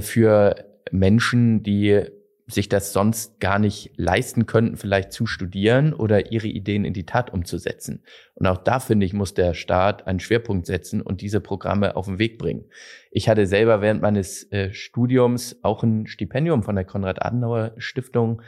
[0.00, 2.06] für Menschen, die
[2.48, 7.06] sich das sonst gar nicht leisten könnten, vielleicht zu studieren oder ihre Ideen in die
[7.06, 8.04] Tat umzusetzen.
[8.34, 12.06] Und auch da finde ich, muss der Staat einen Schwerpunkt setzen und diese Programme auf
[12.06, 12.66] den Weg bringen.
[13.10, 18.42] Ich hatte selber während meines äh, Studiums auch ein Stipendium von der Konrad-Adenauer-Stiftung,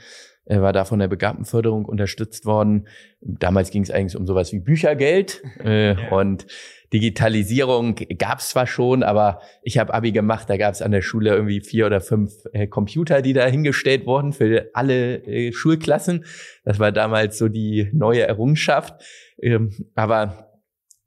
[0.48, 2.88] äh, war da von der Begabtenförderung unterstützt worden.
[3.20, 6.08] Damals ging es eigentlich um sowas wie Büchergeld äh, ja.
[6.10, 6.46] und
[6.92, 11.02] Digitalisierung gab es zwar schon, aber ich habe Abi gemacht, da gab es an der
[11.02, 16.24] Schule irgendwie vier oder fünf äh, Computer, die da hingestellt wurden für alle äh, Schulklassen.
[16.64, 18.94] Das war damals so die neue Errungenschaft.
[19.40, 20.48] Ähm, aber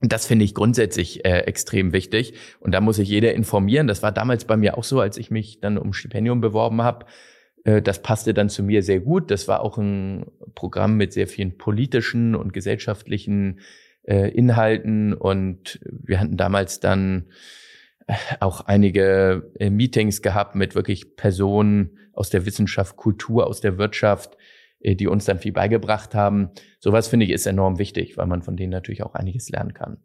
[0.01, 2.35] das finde ich grundsätzlich äh, extrem wichtig.
[2.59, 3.87] Und da muss sich jeder informieren.
[3.87, 7.07] Das war damals bei mir auch so, als ich mich dann um Stipendium beworben habe.
[7.63, 9.31] Äh, das passte dann zu mir sehr gut.
[9.31, 13.59] Das war auch ein Programm mit sehr vielen politischen und gesellschaftlichen
[14.03, 17.27] äh, Inhalten und wir hatten damals dann
[18.07, 24.37] äh, auch einige Meetings gehabt mit wirklich Personen aus der Wissenschaft, Kultur, aus der Wirtschaft,
[24.83, 26.49] die uns dann viel beigebracht haben.
[26.79, 29.97] Sowas finde ich ist enorm wichtig, weil man von denen natürlich auch einiges lernen kann.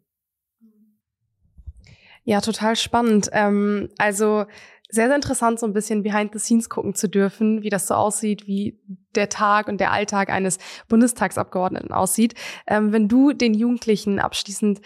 [2.27, 3.29] Ja, total spannend.
[3.31, 4.47] Ähm, also
[4.89, 7.93] sehr, sehr interessant, so ein bisschen behind the scenes gucken zu dürfen, wie das so
[7.93, 8.79] aussieht, wie
[9.15, 12.35] der Tag und der Alltag eines Bundestagsabgeordneten aussieht.
[12.67, 14.79] Ähm, wenn du den Jugendlichen abschließend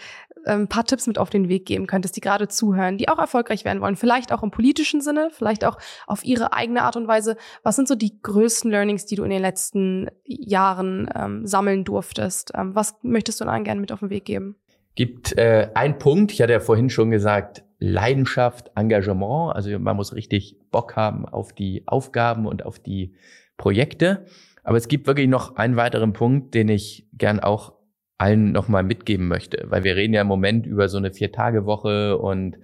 [0.44, 3.18] ein ähm, paar Tipps mit auf den Weg geben könntest, die gerade zuhören, die auch
[3.18, 7.06] erfolgreich werden wollen, vielleicht auch im politischen Sinne, vielleicht auch auf ihre eigene Art und
[7.06, 7.36] Weise.
[7.62, 12.52] Was sind so die größten Learnings, die du in den letzten Jahren ähm, sammeln durftest?
[12.54, 14.56] Ähm, was möchtest du dann gerne mit auf den Weg geben?
[14.94, 19.56] Gibt äh, ein Punkt, ich hatte ja vorhin schon gesagt, Leidenschaft, Engagement.
[19.56, 23.14] Also man muss richtig Bock haben auf die Aufgaben und auf die
[23.56, 24.26] Projekte.
[24.62, 27.72] Aber es gibt wirklich noch einen weiteren Punkt, den ich gern auch
[28.18, 32.56] allen nochmal mitgeben möchte, weil wir reden ja im Moment über so eine Vier-Tage-Woche und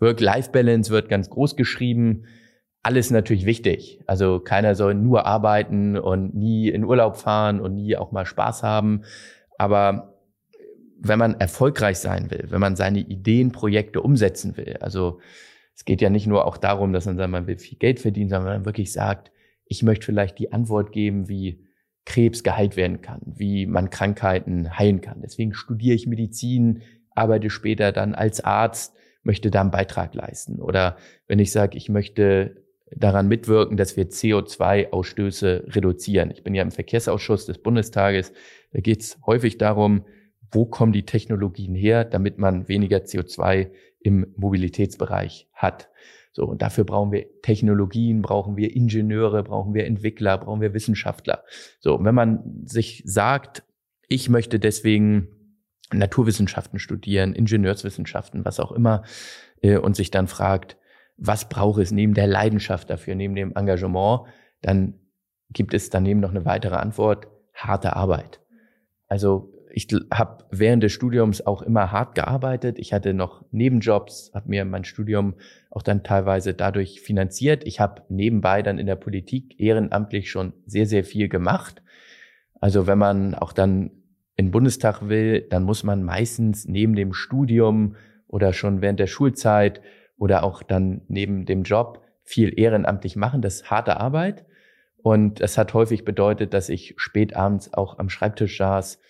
[0.00, 2.24] Work-Life-Balance wird ganz groß geschrieben.
[2.82, 4.00] Alles natürlich wichtig.
[4.06, 8.62] Also keiner soll nur arbeiten und nie in Urlaub fahren und nie auch mal Spaß
[8.62, 9.02] haben.
[9.58, 10.11] Aber
[11.04, 15.20] wenn man erfolgreich sein will, wenn man seine Ideen, Projekte umsetzen will, also
[15.74, 18.28] es geht ja nicht nur auch darum, dass man sagt, man will viel Geld verdienen,
[18.28, 19.32] sondern man wirklich sagt,
[19.64, 21.66] ich möchte vielleicht die Antwort geben, wie
[22.04, 25.22] Krebs geheilt werden kann, wie man Krankheiten heilen kann.
[25.22, 26.82] Deswegen studiere ich Medizin,
[27.14, 30.60] arbeite später dann als Arzt, möchte da einen Beitrag leisten.
[30.60, 30.96] Oder
[31.26, 32.62] wenn ich sage, ich möchte
[32.94, 36.30] daran mitwirken, dass wir CO2-Ausstöße reduzieren.
[36.30, 38.32] Ich bin ja im Verkehrsausschuss des Bundestages.
[38.72, 40.04] Da geht es häufig darum,
[40.52, 45.88] wo kommen die Technologien her, damit man weniger CO2 im Mobilitätsbereich hat.
[46.32, 51.44] So, und dafür brauchen wir Technologien, brauchen wir Ingenieure, brauchen wir Entwickler, brauchen wir Wissenschaftler.
[51.80, 53.64] So, und wenn man sich sagt,
[54.08, 55.28] ich möchte deswegen
[55.92, 59.02] Naturwissenschaften studieren, Ingenieurswissenschaften, was auch immer,
[59.62, 60.76] äh, und sich dann fragt,
[61.16, 64.22] was brauche es neben der Leidenschaft dafür, neben dem Engagement,
[64.62, 64.94] dann
[65.50, 68.40] gibt es daneben noch eine weitere Antwort, harte Arbeit.
[69.06, 72.78] Also ich habe während des Studiums auch immer hart gearbeitet.
[72.78, 75.34] Ich hatte noch Nebenjobs, habe mir mein Studium
[75.70, 77.64] auch dann teilweise dadurch finanziert.
[77.66, 81.82] Ich habe nebenbei dann in der Politik ehrenamtlich schon sehr, sehr viel gemacht.
[82.60, 83.90] Also wenn man auch dann
[84.36, 87.96] in den Bundestag will, dann muss man meistens neben dem Studium
[88.28, 89.80] oder schon während der Schulzeit
[90.18, 93.40] oder auch dann neben dem Job viel ehrenamtlich machen.
[93.40, 94.44] Das ist harte Arbeit.
[94.98, 99.00] Und das hat häufig bedeutet, dass ich spät abends auch am Schreibtisch saß,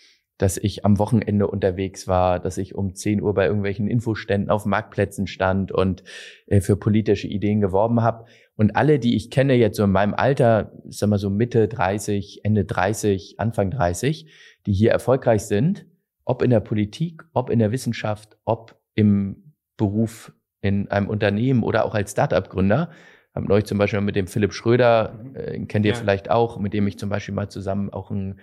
[0.43, 4.67] dass ich am Wochenende unterwegs war, dass ich um 10 Uhr bei irgendwelchen Infoständen auf
[4.67, 6.03] Marktplätzen stand und
[6.47, 8.25] äh, für politische Ideen geworben habe.
[8.57, 12.41] Und alle, die ich kenne jetzt so in meinem Alter, sag mal so Mitte 30,
[12.43, 14.27] Ende 30, Anfang 30,
[14.67, 15.87] die hier erfolgreich sind,
[16.25, 21.85] ob in der Politik, ob in der Wissenschaft, ob im Beruf in einem Unternehmen oder
[21.85, 22.91] auch als Startup-Gründer,
[23.33, 25.99] haben neulich zum Beispiel mit dem Philipp Schröder, äh, kennt ihr ja.
[25.99, 28.41] vielleicht auch, mit dem ich zum Beispiel mal zusammen auch ein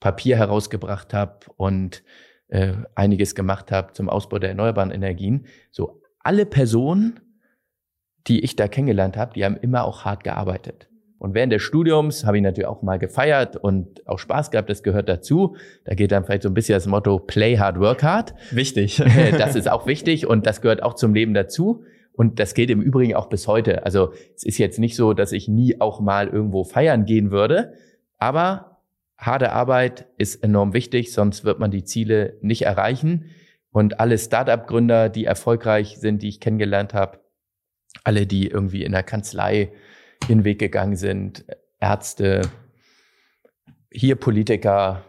[0.00, 2.02] Papier herausgebracht habe und
[2.48, 5.46] äh, einiges gemacht habe zum Ausbau der erneuerbaren Energien.
[5.70, 7.20] So alle Personen,
[8.26, 10.88] die ich da kennengelernt habe, die haben immer auch hart gearbeitet.
[11.18, 14.82] Und während des Studiums habe ich natürlich auch mal gefeiert und auch Spaß gehabt, das
[14.82, 15.54] gehört dazu.
[15.84, 18.34] Da geht dann vielleicht so ein bisschen das Motto Play hard, work hard.
[18.50, 19.02] Wichtig.
[19.38, 21.84] das ist auch wichtig und das gehört auch zum Leben dazu.
[22.14, 23.84] Und das geht im Übrigen auch bis heute.
[23.84, 27.74] Also es ist jetzt nicht so, dass ich nie auch mal irgendwo feiern gehen würde,
[28.16, 28.69] aber
[29.20, 33.26] harte Arbeit ist enorm wichtig, sonst wird man die Ziele nicht erreichen.
[33.70, 37.20] Und alle Startup-Gründer, die erfolgreich sind, die ich kennengelernt habe,
[38.02, 39.72] alle, die irgendwie in der Kanzlei
[40.28, 41.44] den Weg gegangen sind,
[41.78, 42.42] Ärzte,
[43.92, 45.04] hier Politiker,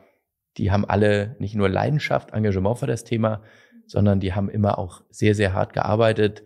[0.57, 3.41] die haben alle nicht nur Leidenschaft, Engagement für das Thema,
[3.87, 6.43] sondern die haben immer auch sehr, sehr hart gearbeitet.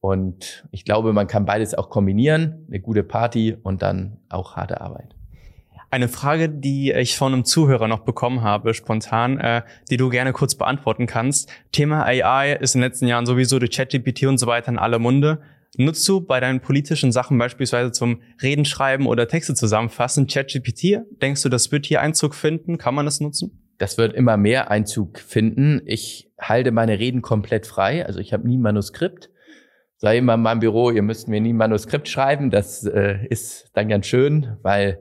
[0.00, 4.80] Und ich glaube, man kann beides auch kombinieren, eine gute Party und dann auch harte
[4.80, 5.14] Arbeit.
[5.94, 10.32] Eine Frage, die ich von einem Zuhörer noch bekommen habe, spontan, äh, die du gerne
[10.32, 11.48] kurz beantworten kannst.
[11.70, 14.98] Thema AI ist in den letzten Jahren sowieso durch ChatGPT und so weiter in aller
[14.98, 15.40] Munde.
[15.76, 21.02] Nutzt du bei deinen politischen Sachen beispielsweise zum Reden schreiben oder Texte zusammenfassen ChatGPT?
[21.22, 22.76] Denkst du, das wird hier Einzug finden?
[22.76, 23.64] Kann man das nutzen?
[23.78, 25.80] Das wird immer mehr Einzug finden.
[25.86, 28.04] Ich halte meine Reden komplett frei.
[28.04, 29.30] Also ich habe nie Manuskript.
[29.98, 32.50] Sei immer in meinem Büro, ihr müsst mir nie Manuskript schreiben.
[32.50, 34.98] Das äh, ist dann ganz schön, weil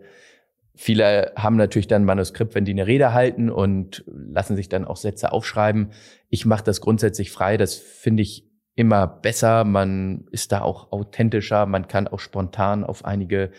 [0.76, 4.86] Viele haben natürlich dann ein Manuskript, wenn die eine Rede halten und lassen sich dann
[4.86, 5.92] auch Sätze aufschreiben.
[6.30, 7.58] Ich mache das grundsätzlich frei.
[7.58, 9.66] Das finde ich immer besser.
[9.66, 11.68] Man ist da auch authentischer.
[11.68, 13.52] Man kann auch spontan auf einige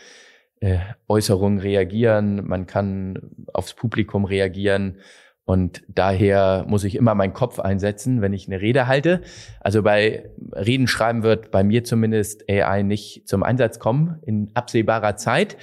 [0.60, 2.46] äh, Äußerungen reagieren.
[2.46, 4.98] Man kann aufs Publikum reagieren.
[5.44, 9.20] Und daher muss ich immer meinen Kopf einsetzen, wenn ich eine Rede halte.
[9.60, 15.16] Also bei Reden schreiben wird bei mir zumindest AI nicht zum Einsatz kommen in absehbarer
[15.16, 15.58] Zeit.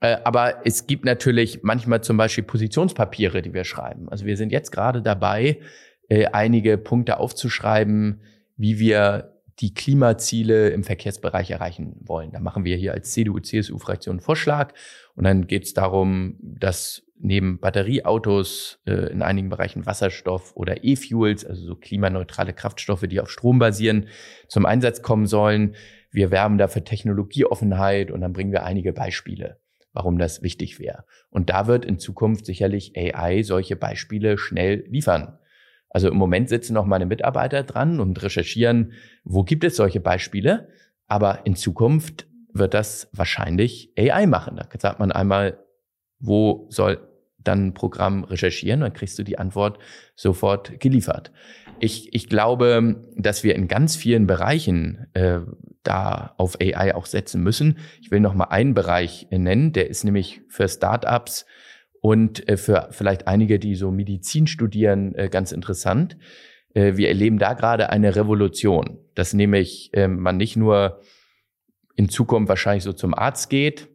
[0.00, 4.08] Äh, aber es gibt natürlich manchmal zum Beispiel Positionspapiere, die wir schreiben.
[4.08, 5.60] Also wir sind jetzt gerade dabei,
[6.08, 8.20] äh, einige Punkte aufzuschreiben,
[8.56, 12.32] wie wir die Klimaziele im Verkehrsbereich erreichen wollen.
[12.32, 14.74] Da machen wir hier als CDU-CSU-Fraktion einen Vorschlag
[15.14, 21.44] und dann geht es darum, dass neben Batterieautos äh, in einigen Bereichen Wasserstoff oder E-Fuels,
[21.44, 24.08] also so klimaneutrale Kraftstoffe, die auf Strom basieren,
[24.48, 25.76] zum Einsatz kommen sollen.
[26.10, 29.58] Wir werben dafür Technologieoffenheit und dann bringen wir einige Beispiele,
[29.94, 31.04] warum das wichtig wäre.
[31.30, 35.38] Und da wird in Zukunft sicherlich AI solche Beispiele schnell liefern.
[35.88, 38.92] Also im Moment sitzen noch meine Mitarbeiter dran und recherchieren,
[39.22, 40.68] wo gibt es solche Beispiele.
[41.06, 44.56] Aber in Zukunft wird das wahrscheinlich AI machen.
[44.56, 45.58] Da sagt man einmal,
[46.18, 46.98] wo soll
[47.44, 49.78] dann ein Programm recherchieren, dann kriegst du die Antwort
[50.16, 51.32] sofort geliefert.
[51.80, 55.40] Ich, ich glaube, dass wir in ganz vielen Bereichen äh,
[55.82, 57.78] da auf AI auch setzen müssen.
[58.00, 61.46] Ich will noch mal einen Bereich nennen, der ist nämlich für Startups
[62.04, 66.18] und äh, für vielleicht einige, die so Medizin studieren, äh, ganz interessant.
[66.74, 71.00] Äh, wir erleben da gerade eine Revolution, dass nämlich man nicht nur
[71.94, 73.88] in Zukunft wahrscheinlich so zum Arzt geht,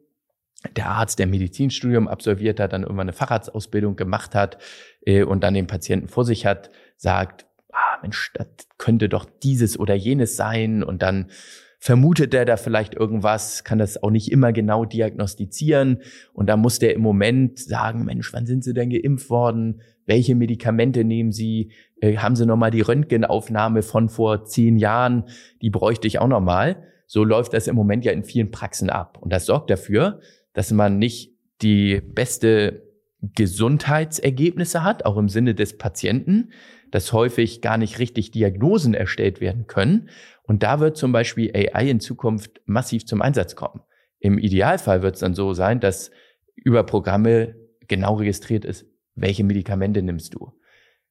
[0.75, 4.57] der Arzt, der Medizinstudium absolviert hat, dann irgendwann eine Facharztausbildung gemacht hat
[5.05, 8.47] und dann den Patienten vor sich hat, sagt, ah Mensch, das
[8.77, 11.31] könnte doch dieses oder jenes sein und dann
[11.79, 16.01] vermutet er da vielleicht irgendwas, kann das auch nicht immer genau diagnostizieren.
[16.33, 19.81] Und da muss der im Moment sagen, Mensch, wann sind Sie denn geimpft worden?
[20.05, 21.71] Welche Medikamente nehmen Sie?
[22.01, 25.23] Äh, haben Sie nochmal die Röntgenaufnahme von vor zehn Jahren?
[25.61, 26.83] Die bräuchte ich auch nochmal.
[27.07, 29.17] So läuft das im Moment ja in vielen Praxen ab.
[29.21, 30.19] Und das sorgt dafür,
[30.59, 31.31] dass man nicht
[31.61, 32.83] die beste
[33.21, 36.51] Gesundheitsergebnisse hat, auch im Sinne des Patienten,
[36.91, 40.09] dass häufig gar nicht richtig Diagnosen erstellt werden können
[40.43, 43.83] und da wird zum Beispiel AI in Zukunft massiv zum Einsatz kommen.
[44.19, 46.11] Im Idealfall wird es dann so sein, dass
[46.55, 47.55] über Programme
[47.87, 48.85] genau registriert ist,
[49.15, 50.51] welche Medikamente nimmst du?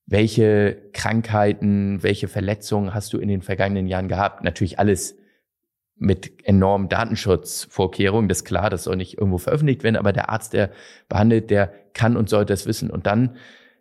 [0.05, 4.44] Welche Krankheiten, welche Verletzungen hast du in den vergangenen Jahren gehabt?
[4.44, 5.18] Natürlich alles
[5.99, 8.28] mit enormen Datenschutzvorkehrungen.
[8.28, 10.70] Das ist klar, das soll nicht irgendwo veröffentlicht werden, aber der Arzt, der
[11.09, 12.90] behandelt, der kann und sollte das wissen.
[12.90, 13.36] Und dann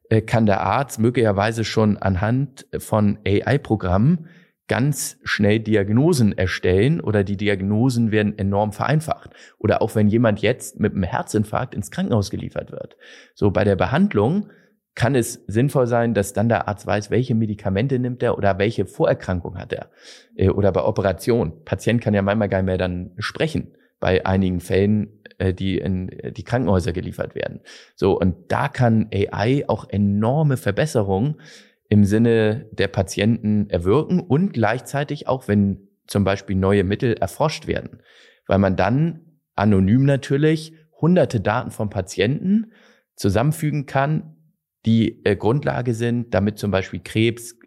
[0.09, 4.27] äh, kann der Arzt möglicherweise schon anhand von AI-Programmen
[4.67, 9.31] ganz schnell Diagnosen erstellen oder die Diagnosen werden enorm vereinfacht.
[9.59, 12.97] Oder auch wenn jemand jetzt mit einem Herzinfarkt ins Krankenhaus geliefert wird.
[13.33, 14.49] So bei der Behandlung
[14.97, 18.87] kann es sinnvoll sein, dass dann der Arzt weiß, welche Medikamente nimmt er oder welche
[18.87, 19.91] Vorerkrankung hat er.
[20.35, 21.63] Äh, oder bei Operation.
[21.63, 26.09] Patient kann ja manchmal gar nicht mehr dann sprechen bei einigen Fällen, äh, die in
[26.35, 27.61] die Krankenhäuser geliefert werden.
[27.95, 31.35] So, und da kann AI auch enorme Verbesserungen
[31.89, 38.01] im Sinne der Patienten erwirken und gleichzeitig auch, wenn zum Beispiel neue Mittel erforscht werden,
[38.47, 42.71] weil man dann anonym natürlich hunderte Daten von Patienten
[43.15, 44.36] zusammenfügen kann,
[44.87, 47.59] die äh, Grundlage sind, damit zum Beispiel Krebs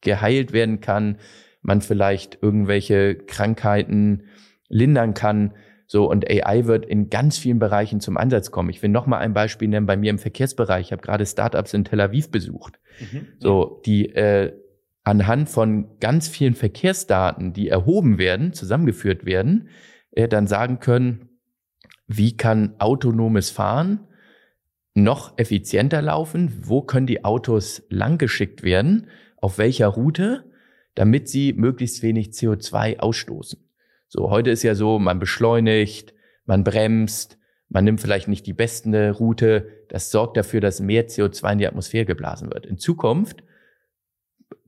[0.00, 1.18] geheilt werden kann,
[1.62, 4.24] man vielleicht irgendwelche Krankheiten
[4.68, 5.54] lindern kann.
[5.86, 8.70] So, und AI wird in ganz vielen Bereichen zum Einsatz kommen.
[8.70, 10.86] Ich will noch mal ein Beispiel nennen bei mir im Verkehrsbereich.
[10.86, 12.80] Ich habe gerade Startups in Tel Aviv besucht.
[13.00, 13.28] Mhm.
[13.38, 14.52] So, die äh,
[15.04, 19.68] anhand von ganz vielen Verkehrsdaten, die erhoben werden, zusammengeführt werden,
[20.10, 21.28] äh, dann sagen können,
[22.08, 24.07] wie kann autonomes Fahren
[25.02, 26.52] noch effizienter laufen?
[26.62, 29.08] Wo können die Autos langgeschickt werden?
[29.36, 30.44] Auf welcher Route?
[30.94, 33.60] Damit sie möglichst wenig CO2 ausstoßen.
[34.08, 37.38] So, heute ist ja so, man beschleunigt, man bremst,
[37.68, 39.68] man nimmt vielleicht nicht die beste Route.
[39.88, 42.66] Das sorgt dafür, dass mehr CO2 in die Atmosphäre geblasen wird.
[42.66, 43.42] In Zukunft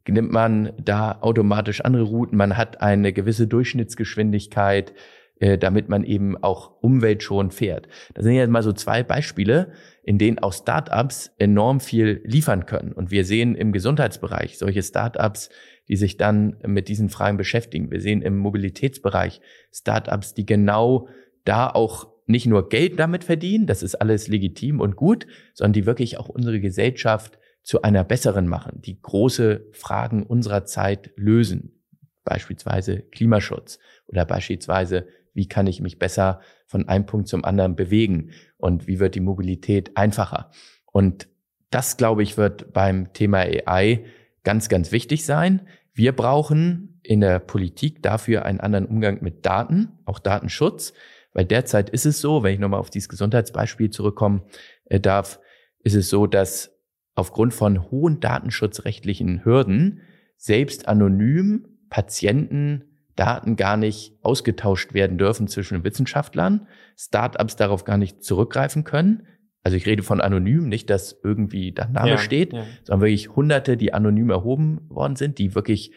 [0.07, 2.37] nimmt man da automatisch andere Routen.
[2.37, 4.93] Man hat eine gewisse Durchschnittsgeschwindigkeit,
[5.41, 7.89] damit man eben auch umweltschonend fährt.
[8.15, 9.73] Das sind jetzt mal so zwei Beispiele,
[10.03, 12.93] in denen auch Startups enorm viel liefern können.
[12.93, 15.49] Und wir sehen im Gesundheitsbereich solche Startups,
[15.89, 17.91] die sich dann mit diesen Fragen beschäftigen.
[17.91, 19.41] Wir sehen im Mobilitätsbereich
[19.73, 21.09] Startups, die genau
[21.45, 25.87] da auch nicht nur Geld damit verdienen, das ist alles legitim und gut, sondern die
[25.87, 31.83] wirklich auch unsere Gesellschaft zu einer besseren machen, die große Fragen unserer Zeit lösen.
[32.25, 38.31] Beispielsweise Klimaschutz oder beispielsweise, wie kann ich mich besser von einem Punkt zum anderen bewegen
[38.57, 40.51] und wie wird die Mobilität einfacher.
[40.87, 41.29] Und
[41.71, 44.05] das, glaube ich, wird beim Thema AI
[44.43, 45.67] ganz, ganz wichtig sein.
[45.93, 50.93] Wir brauchen in der Politik dafür einen anderen Umgang mit Daten, auch Datenschutz,
[51.33, 54.43] weil derzeit ist es so, wenn ich nochmal auf dieses Gesundheitsbeispiel zurückkommen
[54.87, 55.41] äh, darf,
[55.83, 56.77] ist es so, dass
[57.15, 60.03] aufgrund von hohen datenschutzrechtlichen Hürden
[60.37, 62.90] selbst anonym Patienten
[63.21, 66.67] Daten gar nicht ausgetauscht werden dürfen zwischen Wissenschaftlern,
[66.97, 69.27] Startups darauf gar nicht zurückgreifen können.
[69.63, 72.65] Also ich rede von anonym, nicht, dass irgendwie der Name ja, steht, ja.
[72.83, 75.93] sondern wirklich Hunderte, die anonym erhoben worden sind, die wirklich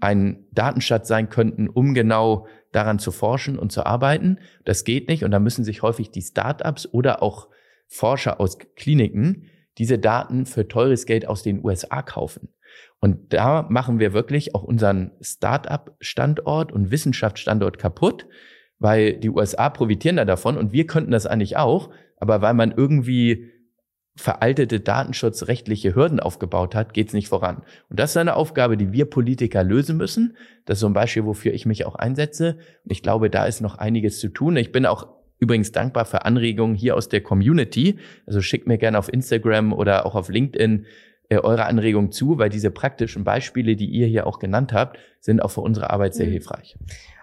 [0.00, 4.40] ein Datenschatz sein könnten, um genau daran zu forschen und zu arbeiten.
[4.64, 7.50] Das geht nicht und da müssen sich häufig die Startups oder auch
[7.86, 9.44] Forscher aus Kliniken
[9.78, 12.48] diese Daten für teures Geld aus den USA kaufen.
[13.00, 18.26] Und da machen wir wirklich auch unseren Startup-Standort und Wissenschaftsstandort kaputt,
[18.78, 22.72] weil die USA profitieren da davon und wir könnten das eigentlich auch, aber weil man
[22.72, 23.50] irgendwie
[24.16, 27.62] veraltete datenschutzrechtliche Hürden aufgebaut hat, geht es nicht voran.
[27.90, 30.36] Und das ist eine Aufgabe, die wir Politiker lösen müssen.
[30.66, 32.58] Das ist so ein Beispiel, wofür ich mich auch einsetze.
[32.84, 34.56] Und ich glaube, da ist noch einiges zu tun.
[34.56, 35.08] Ich bin auch
[35.40, 37.98] übrigens dankbar für Anregungen hier aus der Community.
[38.24, 40.86] Also schickt mir gerne auf Instagram oder auch auf LinkedIn
[41.28, 45.40] äh, eure Anregungen zu, weil diese praktischen Beispiele, die ihr hier auch genannt habt, sind
[45.40, 46.32] auch für unsere Arbeit sehr mhm.
[46.32, 46.76] hilfreich.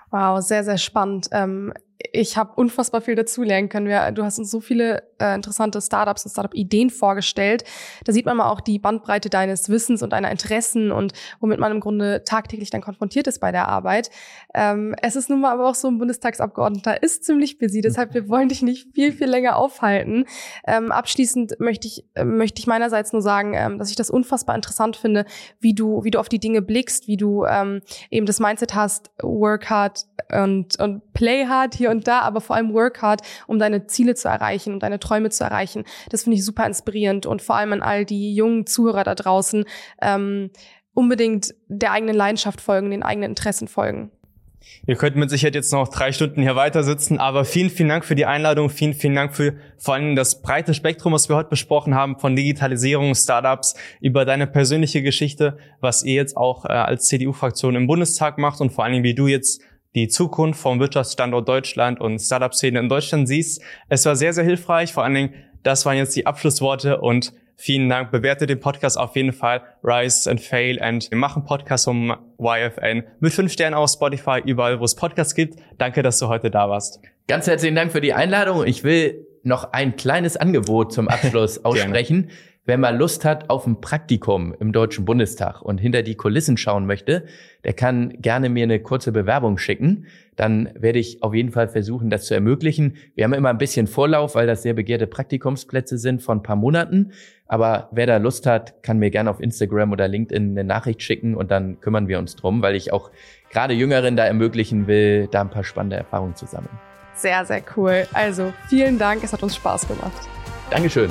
[0.10, 1.30] Wow, sehr, sehr spannend.
[1.32, 1.74] Ähm,
[2.12, 3.88] ich habe unfassbar viel dazulernen können.
[3.88, 7.64] Wir, du hast uns so viele äh, interessante Startups und Startup-Ideen vorgestellt.
[8.04, 11.72] Da sieht man mal auch die Bandbreite deines Wissens und deiner Interessen und womit man
[11.72, 14.10] im Grunde tagtäglich dann konfrontiert ist bei der Arbeit.
[14.54, 18.28] Ähm, es ist nun mal aber auch so, ein Bundestagsabgeordneter ist ziemlich busy, deshalb wir
[18.28, 20.26] wollen dich nicht viel, viel länger aufhalten.
[20.66, 24.56] Ähm, abschließend möchte ich, äh, möchte ich meinerseits nur sagen, ähm, dass ich das unfassbar
[24.56, 25.26] interessant finde,
[25.60, 29.12] wie du, wie du auf die Dinge blickst, wie du ähm, eben das Mindset hast,
[29.22, 33.60] work hard und, und play hard hier und da, aber vor allem work hard, um
[33.60, 35.84] deine Ziele zu erreichen, um deine Träume zu erreichen.
[36.10, 39.66] Das finde ich super inspirierend und vor allem an all die jungen Zuhörer da draußen
[40.02, 40.52] ähm,
[40.94, 44.12] unbedingt der eigenen Leidenschaft folgen, den eigenen Interessen folgen.
[44.86, 48.06] Wir könnten mit Sicherheit jetzt noch drei Stunden hier weiter sitzen, aber vielen, vielen Dank
[48.06, 51.50] für die Einladung, vielen, vielen Dank für vor allem das breite Spektrum, was wir heute
[51.50, 57.08] besprochen haben, von Digitalisierung, Startups, über deine persönliche Geschichte, was ihr jetzt auch äh, als
[57.08, 59.62] CDU-Fraktion im Bundestag macht und vor allem, wie du jetzt
[59.96, 63.62] die Zukunft vom Wirtschaftsstandort Deutschland und Startup-Szene in Deutschland siehst.
[63.90, 64.94] Es war sehr, sehr hilfreich.
[64.94, 65.34] Vor allen Dingen,
[65.64, 68.12] das waren jetzt die Abschlussworte und vielen Dank.
[68.12, 69.62] Bewertet den Podcast auf jeden Fall.
[69.84, 74.80] Rise and Fail and wir machen Podcasts um YFN mit fünf Sternen auf Spotify, überall,
[74.80, 75.60] wo es Podcasts gibt.
[75.78, 77.02] Danke, dass du heute da warst.
[77.28, 78.66] Ganz herzlichen Dank für die Einladung.
[78.66, 82.30] Ich will noch ein kleines Angebot zum Abschluss aussprechen.
[82.72, 86.86] Wer mal Lust hat auf ein Praktikum im Deutschen Bundestag und hinter die Kulissen schauen
[86.86, 87.26] möchte,
[87.66, 90.06] der kann gerne mir eine kurze Bewerbung schicken.
[90.38, 92.96] Dann werde ich auf jeden Fall versuchen, das zu ermöglichen.
[93.14, 96.56] Wir haben immer ein bisschen Vorlauf, weil das sehr begehrte Praktikumsplätze sind von ein paar
[96.56, 97.12] Monaten.
[97.46, 101.36] Aber wer da Lust hat, kann mir gerne auf Instagram oder LinkedIn eine Nachricht schicken
[101.36, 103.12] und dann kümmern wir uns drum, weil ich auch
[103.50, 106.80] gerade Jüngeren da ermöglichen will, da ein paar spannende Erfahrungen zu sammeln.
[107.16, 108.08] Sehr, sehr cool.
[108.14, 109.26] Also vielen Dank.
[109.26, 110.30] Es hat uns Spaß gemacht.
[110.70, 111.10] Dankeschön.